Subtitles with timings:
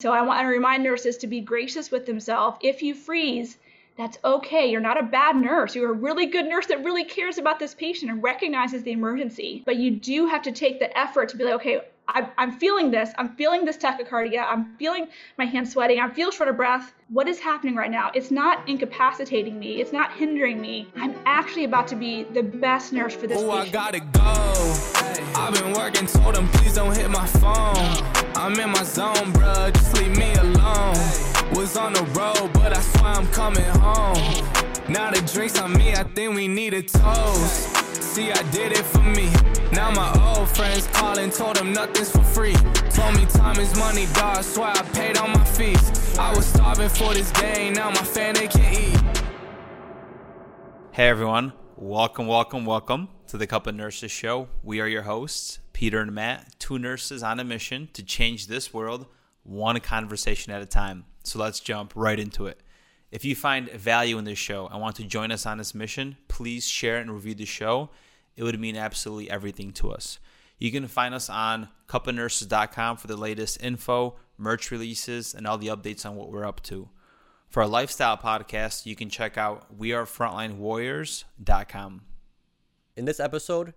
[0.00, 2.58] So I want to remind nurses to be gracious with themselves.
[2.60, 3.58] If you freeze,
[3.96, 4.70] that's okay.
[4.70, 5.74] You're not a bad nurse.
[5.74, 9.64] You're a really good nurse that really cares about this patient and recognizes the emergency.
[9.66, 12.90] But you do have to take the effort to be like, okay, I'm, I'm feeling
[12.90, 13.10] this.
[13.18, 14.44] I'm feeling this tachycardia.
[14.46, 16.00] I'm feeling my hands sweating.
[16.00, 16.94] I feel short of breath.
[17.10, 18.10] What is happening right now?
[18.14, 19.80] It's not incapacitating me.
[19.80, 20.90] It's not hindering me.
[20.96, 24.74] I'm actually about to be the best nurse for this Oh, I gotta go.
[25.34, 27.76] I've been working, told them please don't hit my phone.
[28.34, 30.94] I'm in my zone, bruh, just leave me alone.
[31.54, 34.16] Was on the road, but I swear I'm coming home.
[34.88, 37.76] Now the drinks on me, I think we need a toast.
[38.02, 39.30] See, I did it for me.
[39.72, 42.54] Now my old friends calling, told them nothing's for free.
[42.90, 44.42] Told me time is money, dog.
[44.42, 46.18] Swear I paid all my fees.
[46.18, 49.22] I was starving for this game, now my family can eat.
[50.92, 54.48] Hey everyone, welcome, welcome, welcome to the Cup of Nurses show.
[54.62, 58.72] We are your hosts, Peter and Matt, two nurses on a mission to change this
[58.72, 59.06] world
[59.42, 61.04] one conversation at a time.
[61.24, 62.60] So let's jump right into it.
[63.10, 66.16] If you find value in this show and want to join us on this mission,
[66.28, 67.90] please share and review the show.
[68.38, 70.20] It would mean absolutely everything to us.
[70.58, 75.66] You can find us on cupofnurses.com for the latest info, merch releases, and all the
[75.66, 76.88] updates on what we're up to.
[77.48, 82.02] For our lifestyle podcast, you can check out wearefrontlinewarriors.com.
[82.94, 83.74] In this episode,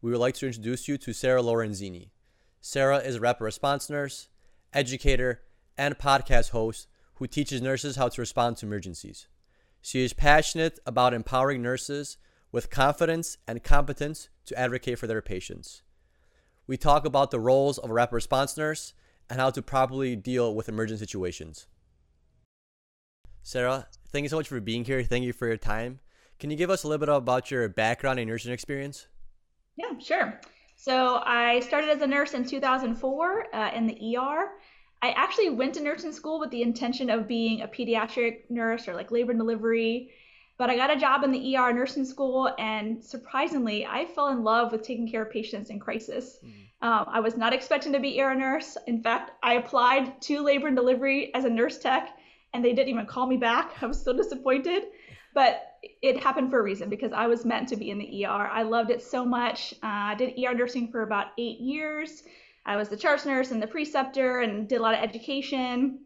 [0.00, 2.10] we would like to introduce you to Sarah Lorenzini.
[2.60, 4.28] Sarah is a rapid response nurse,
[4.72, 5.40] educator,
[5.76, 9.26] and podcast host who teaches nurses how to respond to emergencies.
[9.82, 12.18] She is passionate about empowering nurses
[12.56, 15.82] with confidence and competence to advocate for their patients.
[16.66, 18.94] We talk about the roles of a rapid response nurse
[19.28, 21.66] and how to properly deal with emergent situations.
[23.42, 25.02] Sarah, thank you so much for being here.
[25.02, 26.00] Thank you for your time.
[26.38, 29.06] Can you give us a little bit about your background and nursing experience?
[29.76, 30.40] Yeah, sure.
[30.76, 34.48] So I started as a nurse in 2004 uh, in the ER.
[35.02, 38.94] I actually went to nursing school with the intention of being a pediatric nurse or
[38.94, 40.10] like labor and delivery,
[40.58, 44.42] but I got a job in the ER nursing school, and surprisingly, I fell in
[44.42, 46.38] love with taking care of patients in crisis.
[46.82, 48.76] Um, I was not expecting to be ER nurse.
[48.86, 52.10] In fact, I applied to labor and delivery as a nurse tech,
[52.52, 53.72] and they didn't even call me back.
[53.82, 54.84] I was so disappointed,
[55.34, 55.72] but
[56.02, 58.48] it happened for a reason because I was meant to be in the ER.
[58.50, 59.74] I loved it so much.
[59.82, 62.22] Uh, I did ER nursing for about eight years.
[62.64, 66.00] I was the charge nurse and the preceptor and did a lot of education.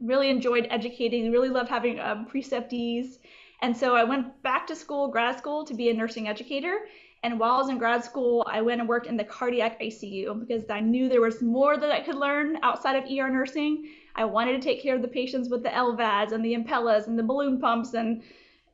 [0.00, 3.18] Really enjoyed educating, really loved having um, preceptees.
[3.64, 6.80] And so I went back to school, grad school, to be a nursing educator.
[7.22, 10.38] And while I was in grad school, I went and worked in the cardiac ICU
[10.40, 13.88] because I knew there was more that I could learn outside of ER nursing.
[14.16, 17.18] I wanted to take care of the patients with the LVADs and the Impellas and
[17.18, 18.22] the balloon pumps and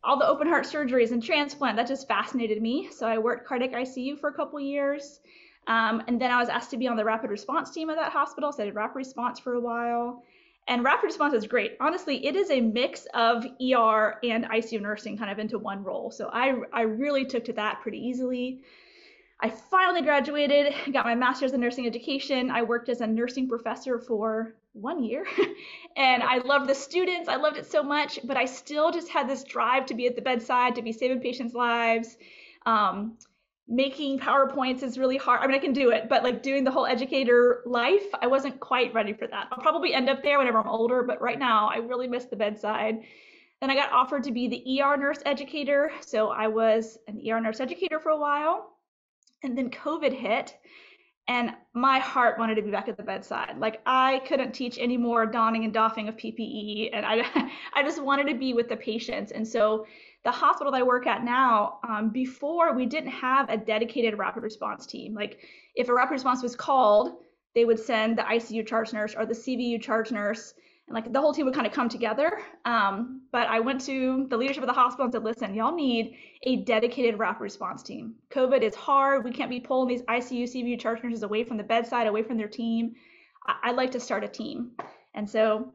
[0.03, 1.77] all the open heart surgeries and transplant.
[1.77, 2.89] That just fascinated me.
[2.91, 5.21] So I worked cardiac ICU for a couple years.
[5.69, 8.11] Um, and then I was asked to be on the rapid response team at that
[8.11, 8.51] hospital.
[8.51, 10.25] So I did rapid response for a while.
[10.69, 11.77] And rapid response is great.
[11.81, 16.11] Honestly, it is a mix of ER and ICU nursing kind of into one role.
[16.11, 18.63] So I, I really took to that pretty easily.
[19.41, 22.51] I finally graduated, got my master's in nursing education.
[22.51, 25.27] I worked as a nursing professor for one year
[25.97, 27.29] and I loved the students.
[27.29, 30.15] I loved it so much, but I still just had this drive to be at
[30.15, 32.17] the bedside, to be saving patients' lives.
[32.67, 33.17] Um,
[33.71, 35.41] making PowerPoints is really hard.
[35.41, 38.59] I mean, I can do it, but like doing the whole educator life, I wasn't
[38.59, 39.47] quite ready for that.
[39.53, 42.37] I'll probably end up there whenever I'm older, but right now I really miss the
[42.37, 42.97] bedside.
[43.61, 45.93] Then I got offered to be the ER nurse educator.
[46.01, 48.77] So I was an ER nurse educator for a while.
[49.45, 50.59] And then COVID hit
[51.31, 53.57] and my heart wanted to be back at the bedside.
[53.59, 58.03] Like I couldn't teach any more donning and doffing of PPE, and I, I just
[58.03, 59.31] wanted to be with the patients.
[59.31, 59.87] And so,
[60.25, 64.43] the hospital that I work at now, um, before we didn't have a dedicated rapid
[64.43, 65.15] response team.
[65.15, 65.39] Like
[65.75, 67.17] if a rapid response was called,
[67.55, 70.55] they would send the ICU charge nurse or the CVU charge nurse,
[70.87, 72.43] and like the whole team would kind of come together.
[72.65, 76.17] Um, but I went to the leadership of the hospital and said, listen, y'all need
[76.43, 78.15] a dedicated rapid response team.
[78.31, 79.25] COVID is hard.
[79.25, 82.37] We can't be pulling these ICU, CVU charge nurses away from the bedside, away from
[82.37, 82.95] their team.
[83.47, 84.73] I- I'd like to start a team.
[85.15, 85.73] And so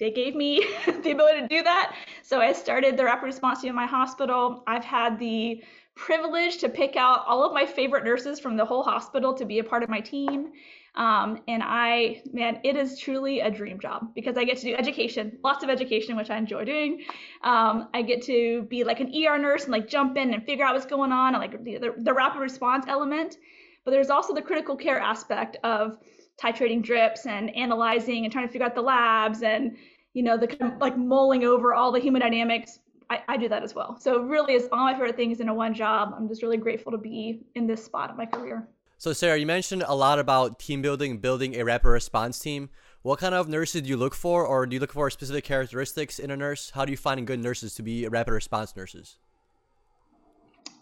[0.00, 1.94] they gave me the ability to do that.
[2.22, 4.62] So I started the rapid response team in my hospital.
[4.66, 5.62] I've had the
[5.94, 9.60] privilege to pick out all of my favorite nurses from the whole hospital to be
[9.60, 10.52] a part of my team.
[10.96, 14.74] Um, and I, man, it is truly a dream job because I get to do
[14.76, 17.02] education, lots of education, which I enjoy doing.
[17.42, 20.64] Um, I get to be like an ER nurse and like jump in and figure
[20.64, 23.38] out what's going on and like the, the, the rapid response element.
[23.84, 25.98] But there's also the critical care aspect of
[26.40, 29.76] titrating drips and analyzing and trying to figure out the labs and
[30.14, 32.78] you know the kind of like mulling over all the hemodynamics.
[33.10, 33.98] I, I do that as well.
[34.00, 36.14] So really is all my favorite things in a one job.
[36.16, 38.66] I'm just really grateful to be in this spot of my career.
[38.96, 42.70] So, Sarah, you mentioned a lot about team building, building a rapid response team.
[43.02, 46.18] What kind of nurses do you look for, or do you look for specific characteristics
[46.18, 46.70] in a nurse?
[46.70, 49.18] How do you find good nurses to be rapid response nurses?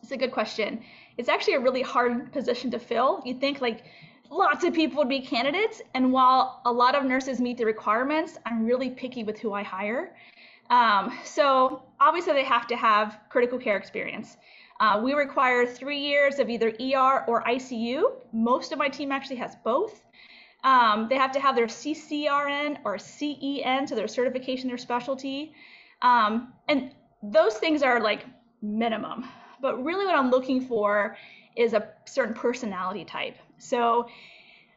[0.02, 0.84] It's a good question.
[1.16, 3.22] It's actually a really hard position to fill.
[3.25, 3.84] You think like
[4.32, 8.38] lots of people would be candidates, and while a lot of nurses meet the requirements,
[8.46, 10.17] I'm really picky with who I hire.
[10.70, 14.38] Um, so obviously they have to have critical care experience.
[14.81, 18.02] Uh, we require three years of either ER or ICU.
[18.32, 20.02] Most of my team actually has both.
[20.64, 25.52] Um, they have to have their CCRN or CEN, so their certification, their specialty.
[26.00, 26.93] Um, and
[27.23, 28.25] those things are like
[28.62, 29.25] minimum.
[29.61, 31.17] But really, what I'm looking for
[31.55, 33.37] is a certain personality type.
[33.62, 34.06] So,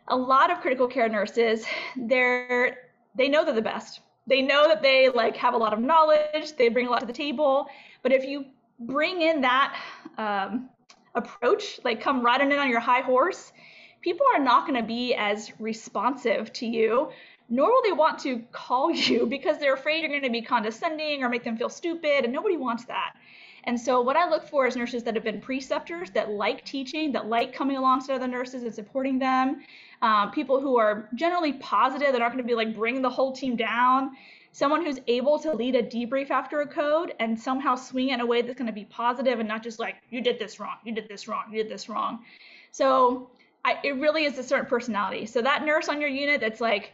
[0.07, 1.65] a lot of critical care nurses,
[1.97, 2.77] they're
[3.15, 4.01] they know they're the best.
[4.27, 6.55] They know that they like have a lot of knowledge.
[6.57, 7.67] They bring a lot to the table.
[8.03, 8.45] But if you
[8.79, 9.75] bring in that
[10.17, 10.69] um,
[11.15, 13.51] approach, like come riding in on your high horse,
[14.01, 17.09] people are not going to be as responsive to you,
[17.49, 21.23] nor will they want to call you because they're afraid you're going to be condescending
[21.23, 23.13] or make them feel stupid, and nobody wants that.
[23.65, 27.11] And so, what I look for is nurses that have been preceptors, that like teaching,
[27.13, 29.63] that like coming alongside other nurses and supporting them.
[30.01, 33.31] Um, people who are generally positive, they're not going to be like bring the whole
[33.31, 34.11] team down.
[34.51, 38.25] Someone who's able to lead a debrief after a code and somehow swing in a
[38.25, 40.93] way that's going to be positive and not just like, you did this wrong, you
[40.93, 42.23] did this wrong, you did this wrong.
[42.71, 43.29] So,
[43.65, 45.25] I, it really is a certain personality.
[45.25, 46.93] So that nurse on your unit that's like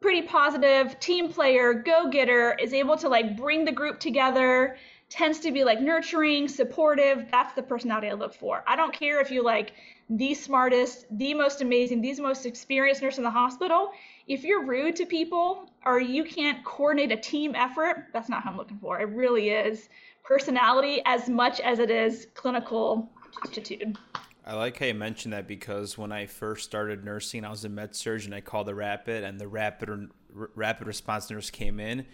[0.00, 4.76] pretty positive, team player, go getter, is able to like bring the group together,
[5.08, 7.26] tends to be like nurturing, supportive.
[7.30, 8.62] That's the personality I look for.
[8.66, 9.72] I don't care if you like
[10.10, 13.92] the smartest, the most amazing, the most experienced nurse in the hospital.
[14.26, 18.50] If you're rude to people or you can't coordinate a team effort, that's not how
[18.50, 19.00] I'm looking for.
[19.00, 19.88] It really is
[20.24, 23.10] personality as much as it is clinical
[23.42, 23.96] aptitude.
[24.44, 27.68] I like how you mentioned that because when I first started nursing, I was a
[27.68, 28.32] med surgeon.
[28.32, 32.06] I called the rapid, and the rapid rapid response nurse came in.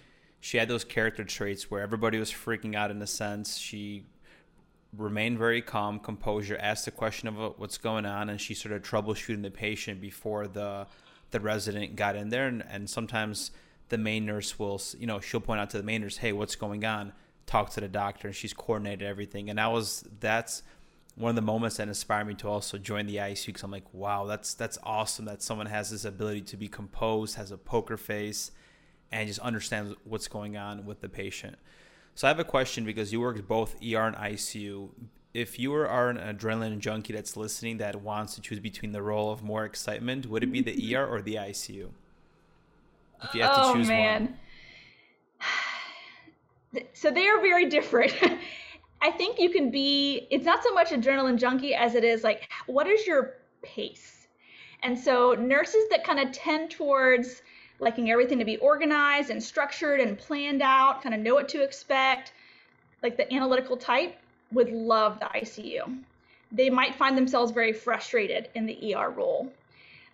[0.44, 3.56] She had those character traits where everybody was freaking out in a sense.
[3.56, 4.04] She
[4.94, 9.40] remained very calm, composure, asked the question of what's going on, and she started troubleshooting
[9.40, 10.86] the patient before the
[11.30, 12.46] the resident got in there.
[12.46, 13.52] And, and sometimes
[13.88, 16.56] the main nurse will, you know, she'll point out to the main nurse, "Hey, what's
[16.56, 17.14] going on?"
[17.46, 19.48] Talk to the doctor, and she's coordinated everything.
[19.48, 20.62] And that was that's
[21.14, 23.94] one of the moments that inspired me to also join the ICU because I'm like,
[23.94, 27.96] wow, that's that's awesome that someone has this ability to be composed, has a poker
[27.96, 28.50] face,
[29.14, 31.56] and just understands what's going on with the patient.
[32.16, 34.90] So I have a question because you work both ER and ICU.
[35.32, 39.30] If you are an adrenaline junkie that's listening that wants to choose between the role
[39.30, 41.88] of more excitement, would it be the ER or the ICU?
[43.22, 44.24] If you have oh, to choose man.
[44.24, 44.38] one.
[46.92, 48.12] So they are very different.
[49.00, 52.48] I think you can be, it's not so much adrenaline junkie as it is like,
[52.66, 54.26] what is your pace?
[54.82, 57.42] And so nurses that kind of tend towards
[57.80, 61.62] liking everything to be organized and structured and planned out, kind of know what to
[61.62, 62.32] expect,
[63.02, 64.16] like the analytical type,
[64.52, 65.98] would love the ICU.
[66.52, 69.52] They might find themselves very frustrated in the ER role.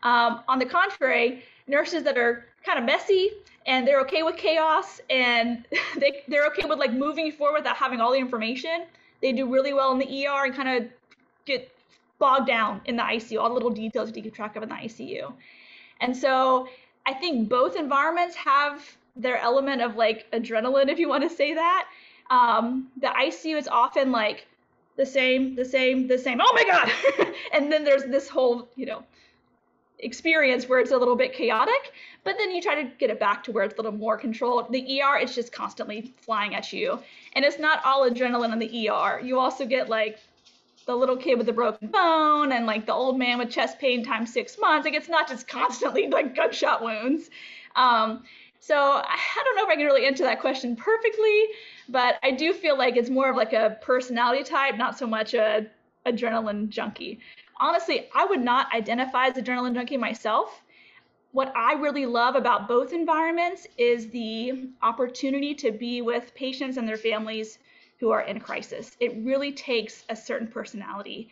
[0.03, 3.31] Um, on the contrary, nurses that are kind of messy
[3.67, 5.67] and they're okay with chaos and
[5.99, 8.87] they, they're okay with like moving forward without having all the information.
[9.21, 10.91] They do really well in the ER and kind of
[11.45, 11.71] get
[12.19, 14.75] bogged down in the ICU, all the little details to keep track of in the
[14.75, 15.33] ICU.
[16.01, 16.69] And so
[17.06, 18.85] I think both environments have
[19.17, 21.86] their element of like adrenaline, if you want to say that.
[22.31, 24.46] Um, the ICU is often like
[24.96, 26.41] the same, the same, the same.
[26.41, 27.32] Oh my God!
[27.53, 29.03] and then there's this whole, you know,
[29.98, 31.93] experience where it's a little bit chaotic,
[32.25, 34.72] but then you try to get it back to where it's a little more controlled.
[34.72, 36.98] The ER is just constantly flying at you.
[37.34, 39.20] And it's not all adrenaline in the ER.
[39.20, 40.19] You also get like
[40.87, 44.05] the little kid with the broken bone and like the old man with chest pain
[44.05, 44.84] times six months.
[44.84, 47.31] Like it's not just constantly like gunshot wounds.
[47.77, 48.25] Um,
[48.58, 51.44] so I don't know if I can really answer that question perfectly,
[51.89, 55.34] but I do feel like it's more of like a personality type, not so much
[55.34, 55.67] a
[56.06, 57.20] adrenaline junkie
[57.60, 60.63] honestly, I would not identify as adrenaline junkie myself.
[61.32, 66.89] What I really love about both environments is the opportunity to be with patients and
[66.89, 67.58] their families
[68.01, 68.97] who are in crisis.
[68.99, 71.29] It really takes a certain personality.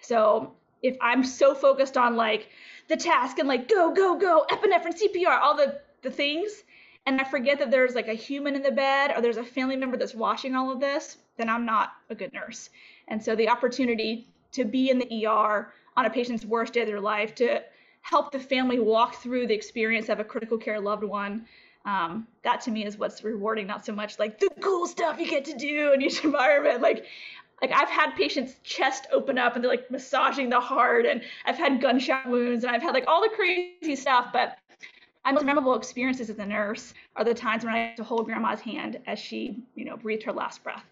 [0.00, 0.52] So
[0.82, 2.48] if I'm so focused on like
[2.88, 6.62] the task and like go, go, go, epinephrine, CPR, all the, the things,
[7.04, 9.76] and I forget that there's like a human in the bed or there's a family
[9.76, 12.70] member that's watching all of this, then I'm not a good nurse.
[13.08, 16.86] And so the opportunity to be in the ER on a patient's worst day of
[16.86, 17.62] their life, to
[18.02, 21.46] help the family walk through the experience of a critical care loved one.
[21.84, 25.28] Um, that to me is what's rewarding, not so much like the cool stuff you
[25.28, 26.80] get to do in each environment.
[26.80, 27.06] Like,
[27.60, 31.56] like I've had patients' chest open up and they're like massaging the heart, and I've
[31.56, 34.32] had gunshot wounds, and I've had like all the crazy stuff.
[34.32, 34.58] But
[35.24, 38.26] my most memorable experiences as a nurse are the times when I got to hold
[38.26, 40.84] grandma's hand as she, you know, breathed her last breath,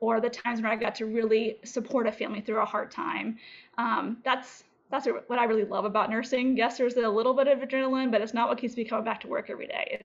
[0.00, 3.38] or the times when I got to really support a family through a hard time.
[3.78, 6.56] Um, that's that's what I really love about nursing.
[6.56, 9.20] Yes, there's a little bit of adrenaline, but it's not what keeps me coming back
[9.20, 10.00] to work every day.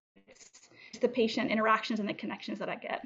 [1.03, 3.05] The patient interactions and the connections that I get.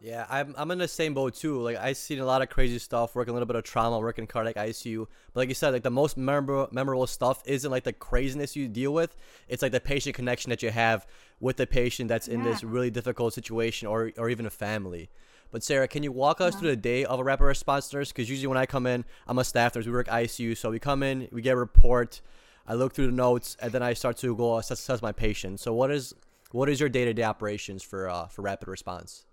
[0.00, 1.60] Yeah, I'm, I'm in the same boat too.
[1.60, 4.26] Like I've seen a lot of crazy stuff, working a little bit of trauma, working
[4.26, 5.06] cardiac ICU.
[5.32, 8.66] But like you said, like the most memorable memorable stuff isn't like the craziness you
[8.66, 9.14] deal with.
[9.46, 11.06] It's like the patient connection that you have
[11.38, 12.50] with the patient that's in yeah.
[12.50, 15.10] this really difficult situation, or or even a family.
[15.50, 16.60] But Sarah, can you walk us yeah.
[16.60, 18.10] through the day of a rapid response nurse?
[18.10, 19.86] Because usually when I come in, I'm a staff nurse.
[19.86, 22.20] We work ICU, so we come in, we get a report.
[22.66, 25.60] I look through the notes, and then I start to go assess, assess my patient.
[25.60, 26.14] So what is
[26.54, 29.26] what is your day to day operations for uh, for rapid response?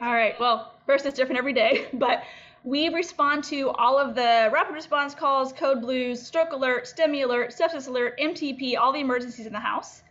[0.00, 0.38] All right.
[0.40, 2.24] Well, first, it's different every day, but
[2.64, 7.54] we respond to all of the rapid response calls, code blues, stroke alert, STEMI alert,
[7.56, 10.02] sepsis alert, MTP, all the emergencies in the house.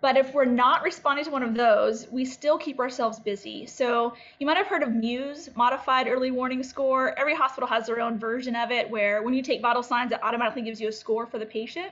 [0.00, 3.66] But if we're not responding to one of those, we still keep ourselves busy.
[3.66, 7.18] So you might have heard of MEWS, Modified Early Warning Score.
[7.18, 10.22] Every hospital has their own version of it where when you take vital signs, it
[10.22, 11.90] automatically gives you a score for the patient.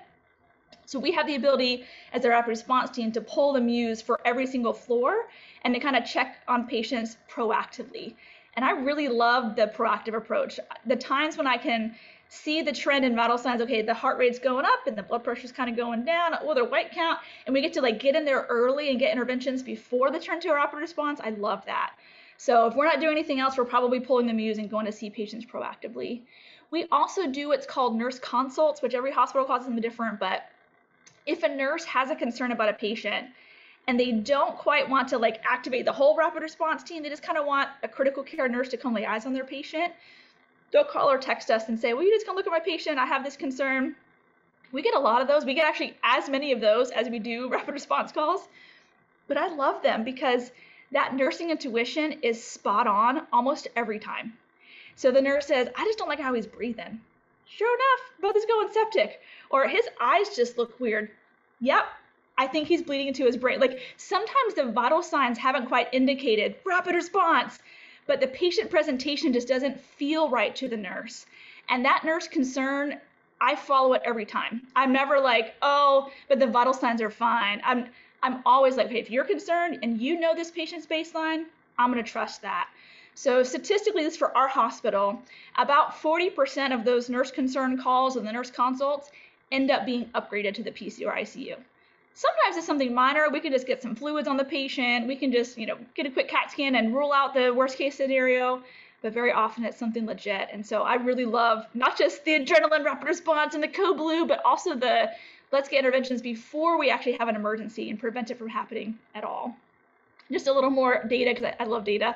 [0.87, 4.21] So we have the ability as a rapid response team to pull the MEWS for
[4.25, 5.29] every single floor
[5.63, 8.15] and to kind of check on patients proactively.
[8.57, 10.61] And I really love the proactive approach.
[10.87, 11.95] The times when I can
[12.29, 15.25] see the trend in vital signs, okay, the heart rate's going up and the blood
[15.25, 18.01] pressure's kind of going down, oh, or their white count, and we get to like
[18.01, 21.21] get in there early and get interventions before the turn to a rapid response.
[21.23, 21.95] I love that.
[22.37, 24.93] So if we're not doing anything else, we're probably pulling the MEWS and going to
[24.93, 26.23] see patients proactively.
[26.71, 30.43] We also do what's called nurse consults, which every hospital calls them different, but
[31.27, 33.29] if a nurse has a concern about a patient
[33.87, 37.23] and they don't quite want to like activate the whole rapid response team, they just
[37.23, 39.93] kind of want a critical care nurse to come lay eyes on their patient,
[40.71, 42.99] they'll call or text us and say, Will you just come look at my patient?
[42.99, 43.95] I have this concern.
[44.73, 45.45] We get a lot of those.
[45.45, 48.49] We get actually as many of those as we do rapid response calls.
[49.29, 50.51] But I love them because
[50.93, 54.35] that nursing intuition is spot on almost every time.
[54.97, 57.01] So the nurse says, I just don't like how he's breathing.
[57.47, 59.21] Sure enough, both is going septic.
[59.51, 61.11] Or his eyes just look weird.
[61.61, 61.85] Yep,
[62.37, 63.61] I think he's bleeding into his brain.
[63.61, 67.59] Like sometimes the vital signs haven't quite indicated rapid response,
[68.07, 71.27] but the patient presentation just doesn't feel right to the nurse.
[71.69, 73.01] And that nurse concern,
[73.41, 74.63] I follow it every time.
[74.75, 77.61] I'm never like, oh, but the vital signs are fine.
[77.65, 77.87] I'm
[78.23, 81.45] I'm always like, hey, if you're concerned and you know this patient's baseline,
[81.79, 82.69] I'm gonna trust that.
[83.15, 85.23] So statistically, this for our hospital,
[85.57, 89.11] about 40% of those nurse concern calls and the nurse consults
[89.53, 91.57] end up being upgraded to the PC or ICU.
[92.15, 93.29] Sometimes it's something minor.
[93.31, 95.07] We can just get some fluids on the patient.
[95.07, 97.79] We can just, you know, get a quick CAT scan and rule out the worst
[97.79, 98.63] case scenario.
[99.03, 100.49] But very often it's something legit.
[100.53, 104.27] And so I really love not just the adrenaline rapid response and the code blue,
[104.27, 105.11] but also the
[105.53, 109.23] let's get interventions before we actually have an emergency and prevent it from happening at
[109.23, 109.57] all
[110.33, 112.15] just a little more data because I, I, love data.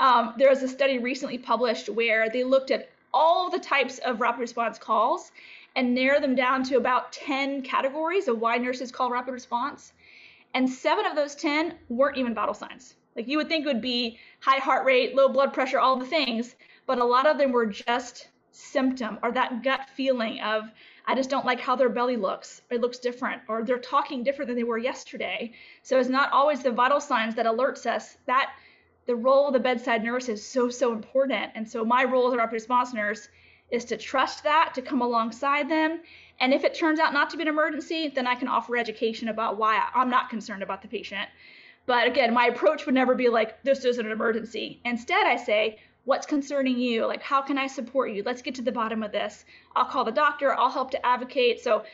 [0.00, 4.20] Um, there was a study recently published where they looked at all the types of
[4.20, 5.32] rapid response calls
[5.76, 9.92] and narrowed them down to about 10 categories of why nurses call rapid response.
[10.54, 12.94] And seven of those 10 weren't even vital signs.
[13.16, 16.54] Like you would think would be high heart rate, low blood pressure, all the things,
[16.86, 20.70] but a lot of them were just symptom or that gut feeling of
[21.08, 22.60] I just don't like how their belly looks.
[22.70, 25.52] It looks different, or they're talking different than they were yesterday.
[25.82, 28.52] So it's not always the vital signs that alerts us that
[29.06, 31.52] the role of the bedside nurse is so, so important.
[31.54, 33.26] And so my role as a rapid response nurse
[33.70, 36.00] is to trust that, to come alongside them.
[36.40, 39.28] And if it turns out not to be an emergency, then I can offer education
[39.28, 41.26] about why I'm not concerned about the patient.
[41.86, 44.82] But again, my approach would never be like, this isn't an emergency.
[44.84, 47.06] Instead, I say, what's concerning you?
[47.06, 48.22] Like how can i support you?
[48.24, 49.44] Let's get to the bottom of this.
[49.76, 50.54] I'll call the doctor.
[50.54, 51.60] I'll help to advocate.
[51.60, 51.84] So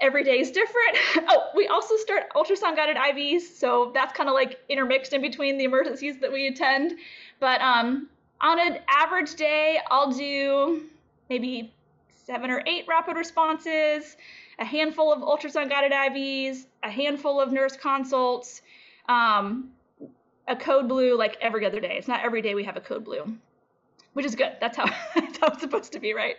[0.00, 0.98] every day is different.
[1.30, 5.56] Oh we also start ultrasound guided ivs so that's kind of like intermixed in between
[5.56, 6.98] the emergencies that we attend.
[7.38, 8.08] But um,
[8.40, 10.82] on an average day i'll do
[11.28, 11.72] maybe
[12.26, 14.16] seven or eight rapid responses
[14.58, 18.62] a handful of ultrasound guided ivs a handful of nurse consults
[19.08, 19.70] um,
[20.48, 21.96] a code blue like every other day.
[21.98, 23.36] It's not every day we have a code blue,
[24.14, 24.52] which is good.
[24.60, 26.36] That's how, that's how it's supposed to be, right?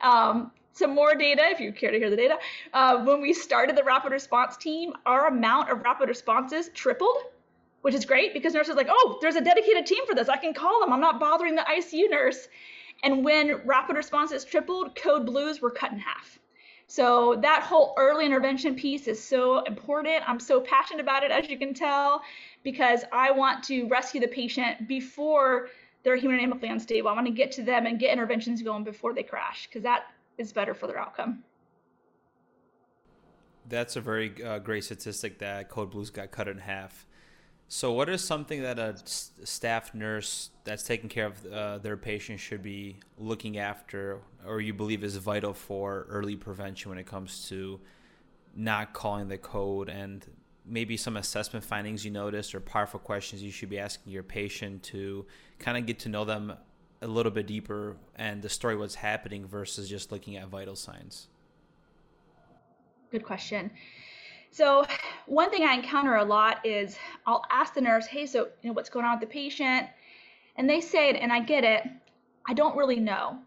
[0.00, 2.36] Um, some more data, if you care to hear the data.
[2.74, 7.16] Uh, when we started the rapid response team, our amount of rapid responses tripled,
[7.80, 10.28] which is great because nurses like, oh, there's a dedicated team for this.
[10.28, 10.92] I can call them.
[10.92, 12.48] I'm not bothering the ICU nurse.
[13.02, 16.38] And when rapid responses tripled, code blues were cut in half.
[16.88, 20.28] So that whole early intervention piece is so important.
[20.28, 22.22] I'm so passionate about it, as you can tell,
[22.66, 25.68] because I want to rescue the patient before
[26.02, 27.08] they're hemodynamically unstable.
[27.08, 30.06] I want to get to them and get interventions going before they crash because that
[30.36, 31.44] is better for their outcome.
[33.68, 37.06] That's a very uh, great statistic that Code Blues got cut in half.
[37.68, 42.40] So, what is something that a staff nurse that's taking care of uh, their patient
[42.40, 47.48] should be looking after, or you believe is vital for early prevention when it comes
[47.48, 47.78] to
[48.56, 50.26] not calling the code and
[50.68, 54.82] maybe some assessment findings you noticed or powerful questions you should be asking your patient
[54.82, 55.24] to
[55.58, 56.52] kind of get to know them
[57.02, 61.28] a little bit deeper and the story what's happening versus just looking at vital signs?
[63.10, 63.70] Good question.
[64.50, 64.86] So,
[65.26, 66.96] one thing I encounter a lot is
[67.26, 69.88] I'll ask the nurse, "Hey, so you know what's going on with the patient?"
[70.56, 71.86] And they say and I get it.
[72.48, 73.38] I don't really know.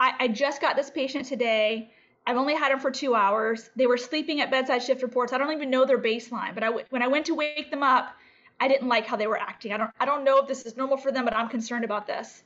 [0.00, 1.90] I, I just got this patient today.
[2.26, 3.70] I've only had them for two hours.
[3.76, 5.32] They were sleeping at bedside shift reports.
[5.32, 6.54] I don't even know their baseline.
[6.54, 8.14] But I, when I went to wake them up,
[8.60, 9.72] I didn't like how they were acting.
[9.72, 12.06] I don't I don't know if this is normal for them, but I'm concerned about
[12.06, 12.42] this.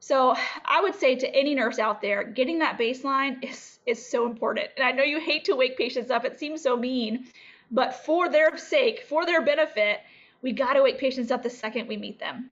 [0.00, 4.26] So I would say to any nurse out there, getting that baseline is, is so
[4.26, 4.68] important.
[4.76, 7.26] And I know you hate to wake patients up, it seems so mean,
[7.70, 10.00] but for their sake, for their benefit,
[10.42, 12.50] we got to wake patients up the second we meet them.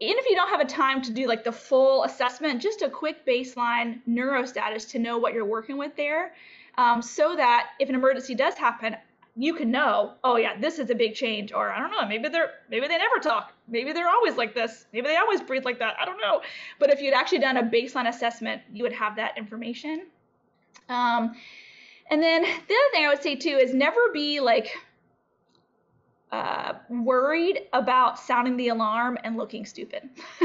[0.00, 2.88] Even if you don't have a time to do like the full assessment, just a
[2.88, 6.34] quick baseline neuro status to know what you're working with there,
[6.76, 8.96] um, so that if an emergency does happen,
[9.34, 12.28] you can know, oh yeah, this is a big change, or I don't know, maybe
[12.28, 15.78] they're maybe they never talk, maybe they're always like this, maybe they always breathe like
[15.78, 15.94] that.
[16.00, 16.42] I don't know.
[16.78, 20.06] But if you'd actually done a baseline assessment, you would have that information.
[20.88, 21.34] Um,
[22.10, 24.76] and then the other thing I would say too is never be like
[26.30, 30.08] uh, worried about sounding the alarm and looking stupid.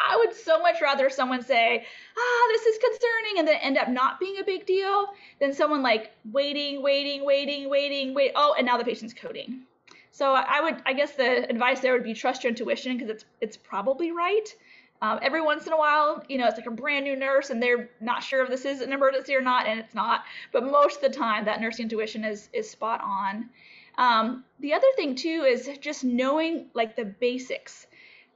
[0.00, 1.84] I would so much rather someone say,
[2.16, 5.08] ah, this is concerning, and then end up not being a big deal
[5.40, 8.32] than someone like waiting, waiting, waiting, waiting, wait.
[8.34, 9.62] Oh, and now the patient's coding.
[10.10, 13.24] So I would, I guess the advice there would be trust your intuition because it's
[13.40, 14.54] it's probably right.
[15.00, 17.62] Um, every once in a while, you know, it's like a brand new nurse and
[17.62, 20.24] they're not sure if this is an emergency or not, and it's not.
[20.52, 23.50] But most of the time, that nursing intuition is is spot on.
[23.98, 27.86] Um, the other thing too is just knowing like the basics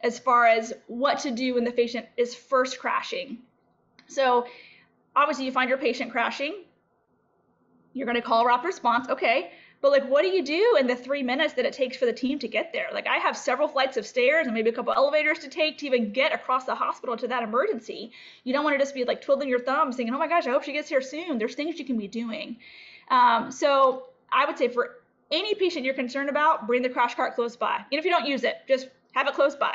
[0.02, 3.38] as far as what to do when the patient is first crashing.
[4.09, 4.46] So
[5.14, 6.64] obviously you find your patient crashing,
[7.94, 9.53] you're going to call rapid response, okay.
[9.81, 12.12] But like, what do you do in the three minutes that it takes for the
[12.12, 12.87] team to get there?
[12.92, 15.87] Like, I have several flights of stairs and maybe a couple elevators to take to
[15.87, 18.12] even get across the hospital to that emergency.
[18.44, 20.51] You don't want to just be like twiddling your thumbs, thinking, "Oh my gosh, I
[20.51, 22.59] hope she gets here soon." There's things you can be doing.
[23.09, 25.02] Um, so I would say for
[25.33, 27.85] any patient you're concerned about, bring the crash cart close by.
[27.90, 29.75] Even if you don't use it, just have it close by.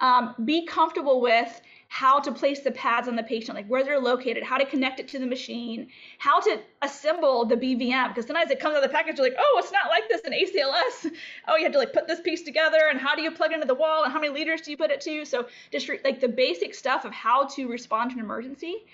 [0.00, 4.00] Um, be comfortable with how to place the pads on the patient, like where they're
[4.00, 8.08] located, how to connect it to the machine, how to assemble the BVM.
[8.08, 10.20] Because sometimes it comes out of the package, you're like, oh, it's not like this
[10.22, 11.12] in ACLS.
[11.46, 13.54] Oh, you have to like put this piece together, and how do you plug it
[13.54, 15.24] into the wall, and how many liters do you put it to?
[15.24, 18.84] So just re- like the basic stuff of how to respond to an emergency.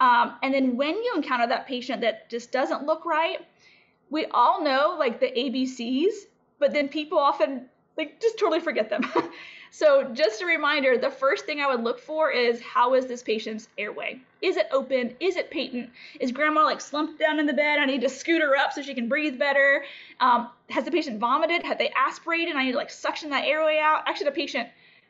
[0.00, 3.38] Um, and then when you encounter that patient that just doesn't look right,
[4.10, 6.12] we all know like the ABCs,
[6.58, 9.02] but then people often like just totally forget them.
[9.70, 13.22] so just a reminder, the first thing I would look for is how is this
[13.22, 14.20] patient's airway?
[14.42, 15.14] Is it open?
[15.20, 15.90] Is it patent?
[16.18, 17.78] Is grandma like slumped down in the bed?
[17.78, 19.84] I need to scoot her up so she can breathe better.
[20.18, 21.62] Um, has the patient vomited?
[21.62, 22.56] Have they aspirated?
[22.56, 24.04] I need to like suction that airway out.
[24.06, 24.68] Actually, the patient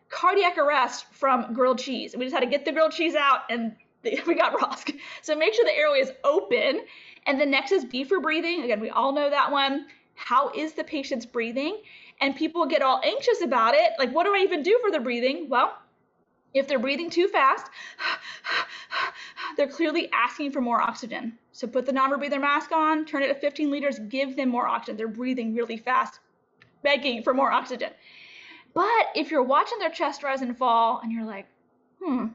[0.08, 2.12] cardiac arrest from grilled cheese.
[2.12, 3.76] And we just had to get the grilled cheese out and
[4.26, 4.98] we got ROSC.
[5.22, 6.82] So make sure the airway is open
[7.26, 8.62] and the next is B for breathing.
[8.62, 9.86] Again, we all know that one.
[10.14, 11.80] How is the patient's breathing?
[12.20, 13.92] And people get all anxious about it.
[13.98, 15.48] Like, what do I even do for the breathing?
[15.48, 15.76] Well,
[16.52, 17.70] if they're breathing too fast,
[19.56, 21.38] they're clearly asking for more oxygen.
[21.52, 24.96] So put the non-rebreather mask on, turn it to 15 liters, give them more oxygen.
[24.96, 26.20] They're breathing really fast,
[26.82, 27.90] begging for more oxygen.
[28.74, 31.46] But if you're watching their chest rise and fall and you're like,
[32.02, 32.26] hmm,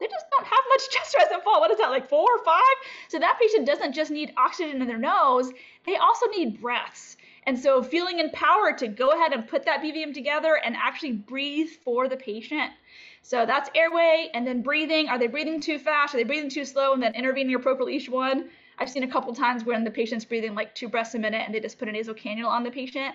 [0.00, 1.60] they just don't have much chest fall.
[1.60, 2.62] What is that, like four or five?
[3.08, 5.50] So that patient doesn't just need oxygen in their nose,
[5.86, 7.16] they also need breaths.
[7.44, 11.70] And so feeling empowered to go ahead and put that BVM together and actually breathe
[11.84, 12.72] for the patient.
[13.22, 15.08] So that's airway and then breathing.
[15.08, 16.14] Are they breathing too fast?
[16.14, 16.92] Are they breathing too slow?
[16.92, 18.50] And then intervening appropriately each one.
[18.78, 21.54] I've seen a couple times when the patient's breathing like two breaths a minute and
[21.54, 23.14] they just put a nasal cannula on the patient.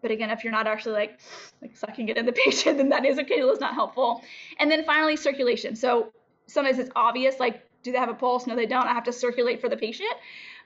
[0.00, 1.18] But again, if you're not actually like
[1.62, 4.22] like sucking it in the patient, then that is cannula is not helpful.
[4.58, 5.76] And then finally, circulation.
[5.76, 6.12] So
[6.46, 8.46] sometimes it's obvious, like, do they have a pulse?
[8.46, 8.86] No, they don't.
[8.86, 10.10] I have to circulate for the patient.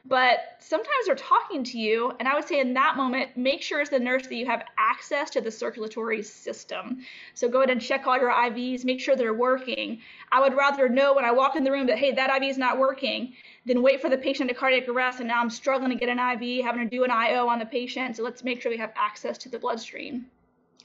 [0.05, 3.81] But sometimes they're talking to you, and I would say in that moment, make sure
[3.81, 7.03] as the nurse that you have access to the circulatory system.
[7.35, 10.01] So go ahead and check all your IVs, make sure they're working.
[10.33, 12.59] I would rather know when I walk in the room that, hey, that IV is
[12.59, 13.35] not working,
[13.65, 16.19] than wait for the patient to cardiac arrest, and now I'm struggling to get an
[16.19, 18.17] IV, having to do an IO on the patient.
[18.17, 20.27] So let's make sure we have access to the bloodstream.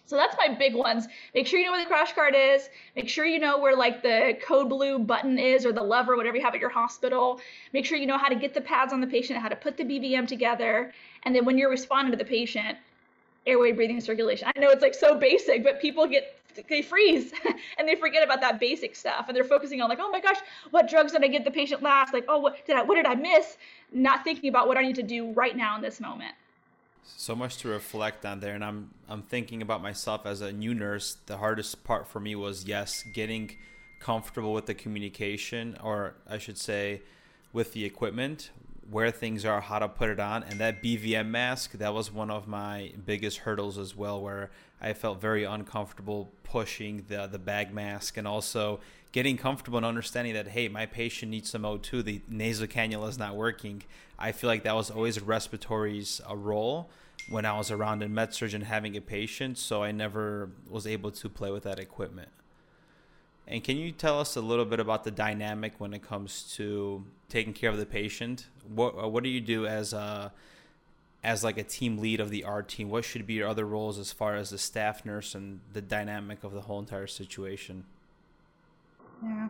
[0.08, 1.06] So that's my big ones.
[1.36, 2.70] Make sure you know where the crash cart is.
[2.96, 6.38] Make sure you know where like the code blue button is or the lever, whatever
[6.38, 7.41] you have at your hospital.
[7.74, 9.76] Make sure you know how to get the pads on the patient, how to put
[9.76, 10.93] the BVM together.
[11.24, 12.78] And then when you're responding to the patient,
[13.46, 14.50] airway, breathing, circulation.
[14.56, 16.34] I know it's like so basic, but people get
[16.70, 17.34] they freeze
[17.78, 20.38] and they forget about that basic stuff and they're focusing on like, oh my gosh,
[20.72, 22.13] what drugs did I get the patient last?
[22.13, 23.58] Like, oh, what did I what did I miss?
[23.91, 26.34] Not thinking about what I need to do right now in this moment
[27.15, 30.74] so much to reflect on there and i'm i'm thinking about myself as a new
[30.74, 31.17] nurse.
[31.26, 33.56] The hardest part for me was yes getting
[34.00, 37.02] comfortable with the communication or i should say
[37.54, 38.52] with the equipment
[38.89, 42.30] where things are how to put it on and that bvm mask that was one
[42.30, 47.74] of my biggest hurdles as well where i felt very uncomfortable pushing the the bag
[47.74, 48.80] mask and also
[49.12, 53.17] getting comfortable and understanding that hey my patient needs some o2 the nasal cannula is
[53.17, 53.84] not working
[54.20, 56.89] I feel like that was always respiratory's a uh, role
[57.30, 60.88] when I was around in med surg and having a patient, so I never was
[60.88, 62.30] able to play with that equipment.
[63.48, 67.06] And can you tell us a little bit about the dynamic when it comes to
[67.30, 68.48] taking care of the patient?
[68.67, 70.32] What uh, what do you do as a
[71.24, 72.89] as like a team lead of the R team?
[72.89, 76.43] What should be your other roles as far as the staff nurse and the dynamic
[76.43, 77.86] of the whole entire situation?
[79.23, 79.47] Yeah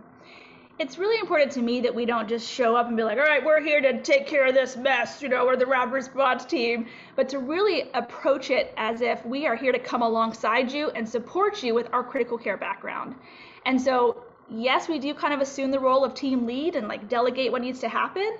[0.79, 3.23] it's really important to me that we don't just show up and be like, all
[3.23, 6.45] right, we're here to take care of this mess, you know, we're the rapid response
[6.45, 10.91] team, but to really approach it as if we are here to come alongside you
[10.91, 13.15] and support you with our critical care background.
[13.65, 17.09] And so, yes, we do kind of assume the role of team lead and like
[17.09, 18.37] delegate what needs to happen,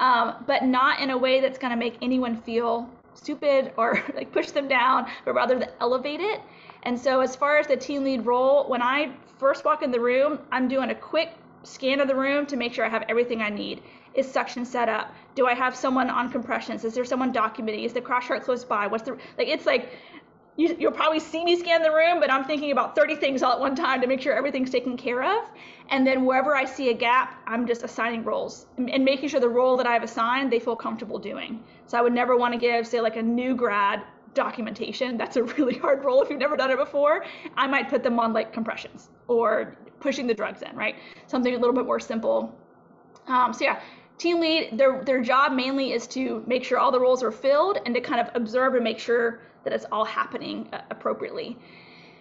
[0.00, 4.32] um, but not in a way that's going to make anyone feel stupid or like
[4.32, 6.40] push them down, but rather elevate it.
[6.82, 10.00] And so, as far as the team lead role, when I first walk in the
[10.00, 11.30] room, I'm doing a quick
[11.62, 13.82] scan of the room to make sure I have everything I need.
[14.14, 15.12] Is suction set up?
[15.34, 16.84] Do I have someone on compressions?
[16.84, 17.84] Is there someone documenting?
[17.84, 18.86] Is the crash cart close by?
[18.86, 19.48] What's the like?
[19.48, 19.90] It's like
[20.56, 23.52] you, will probably see me scan the room, but I'm thinking about 30 things all
[23.52, 25.50] at one time to make sure everything's taken care of.
[25.90, 29.40] And then wherever I see a gap, I'm just assigning roles and, and making sure
[29.40, 31.62] the role that I've assigned they feel comfortable doing.
[31.86, 34.02] So I would never want to give, say, like a new grad
[34.36, 35.16] documentation.
[35.16, 37.24] That's a really hard role if you've never done it before.
[37.56, 40.94] I might put them on like compressions or pushing the drugs in, right?
[41.26, 42.56] Something a little bit more simple.
[43.26, 43.80] Um, so yeah,
[44.18, 47.78] team lead, their their job mainly is to make sure all the roles are filled
[47.84, 51.58] and to kind of observe and make sure that it's all happening uh, appropriately.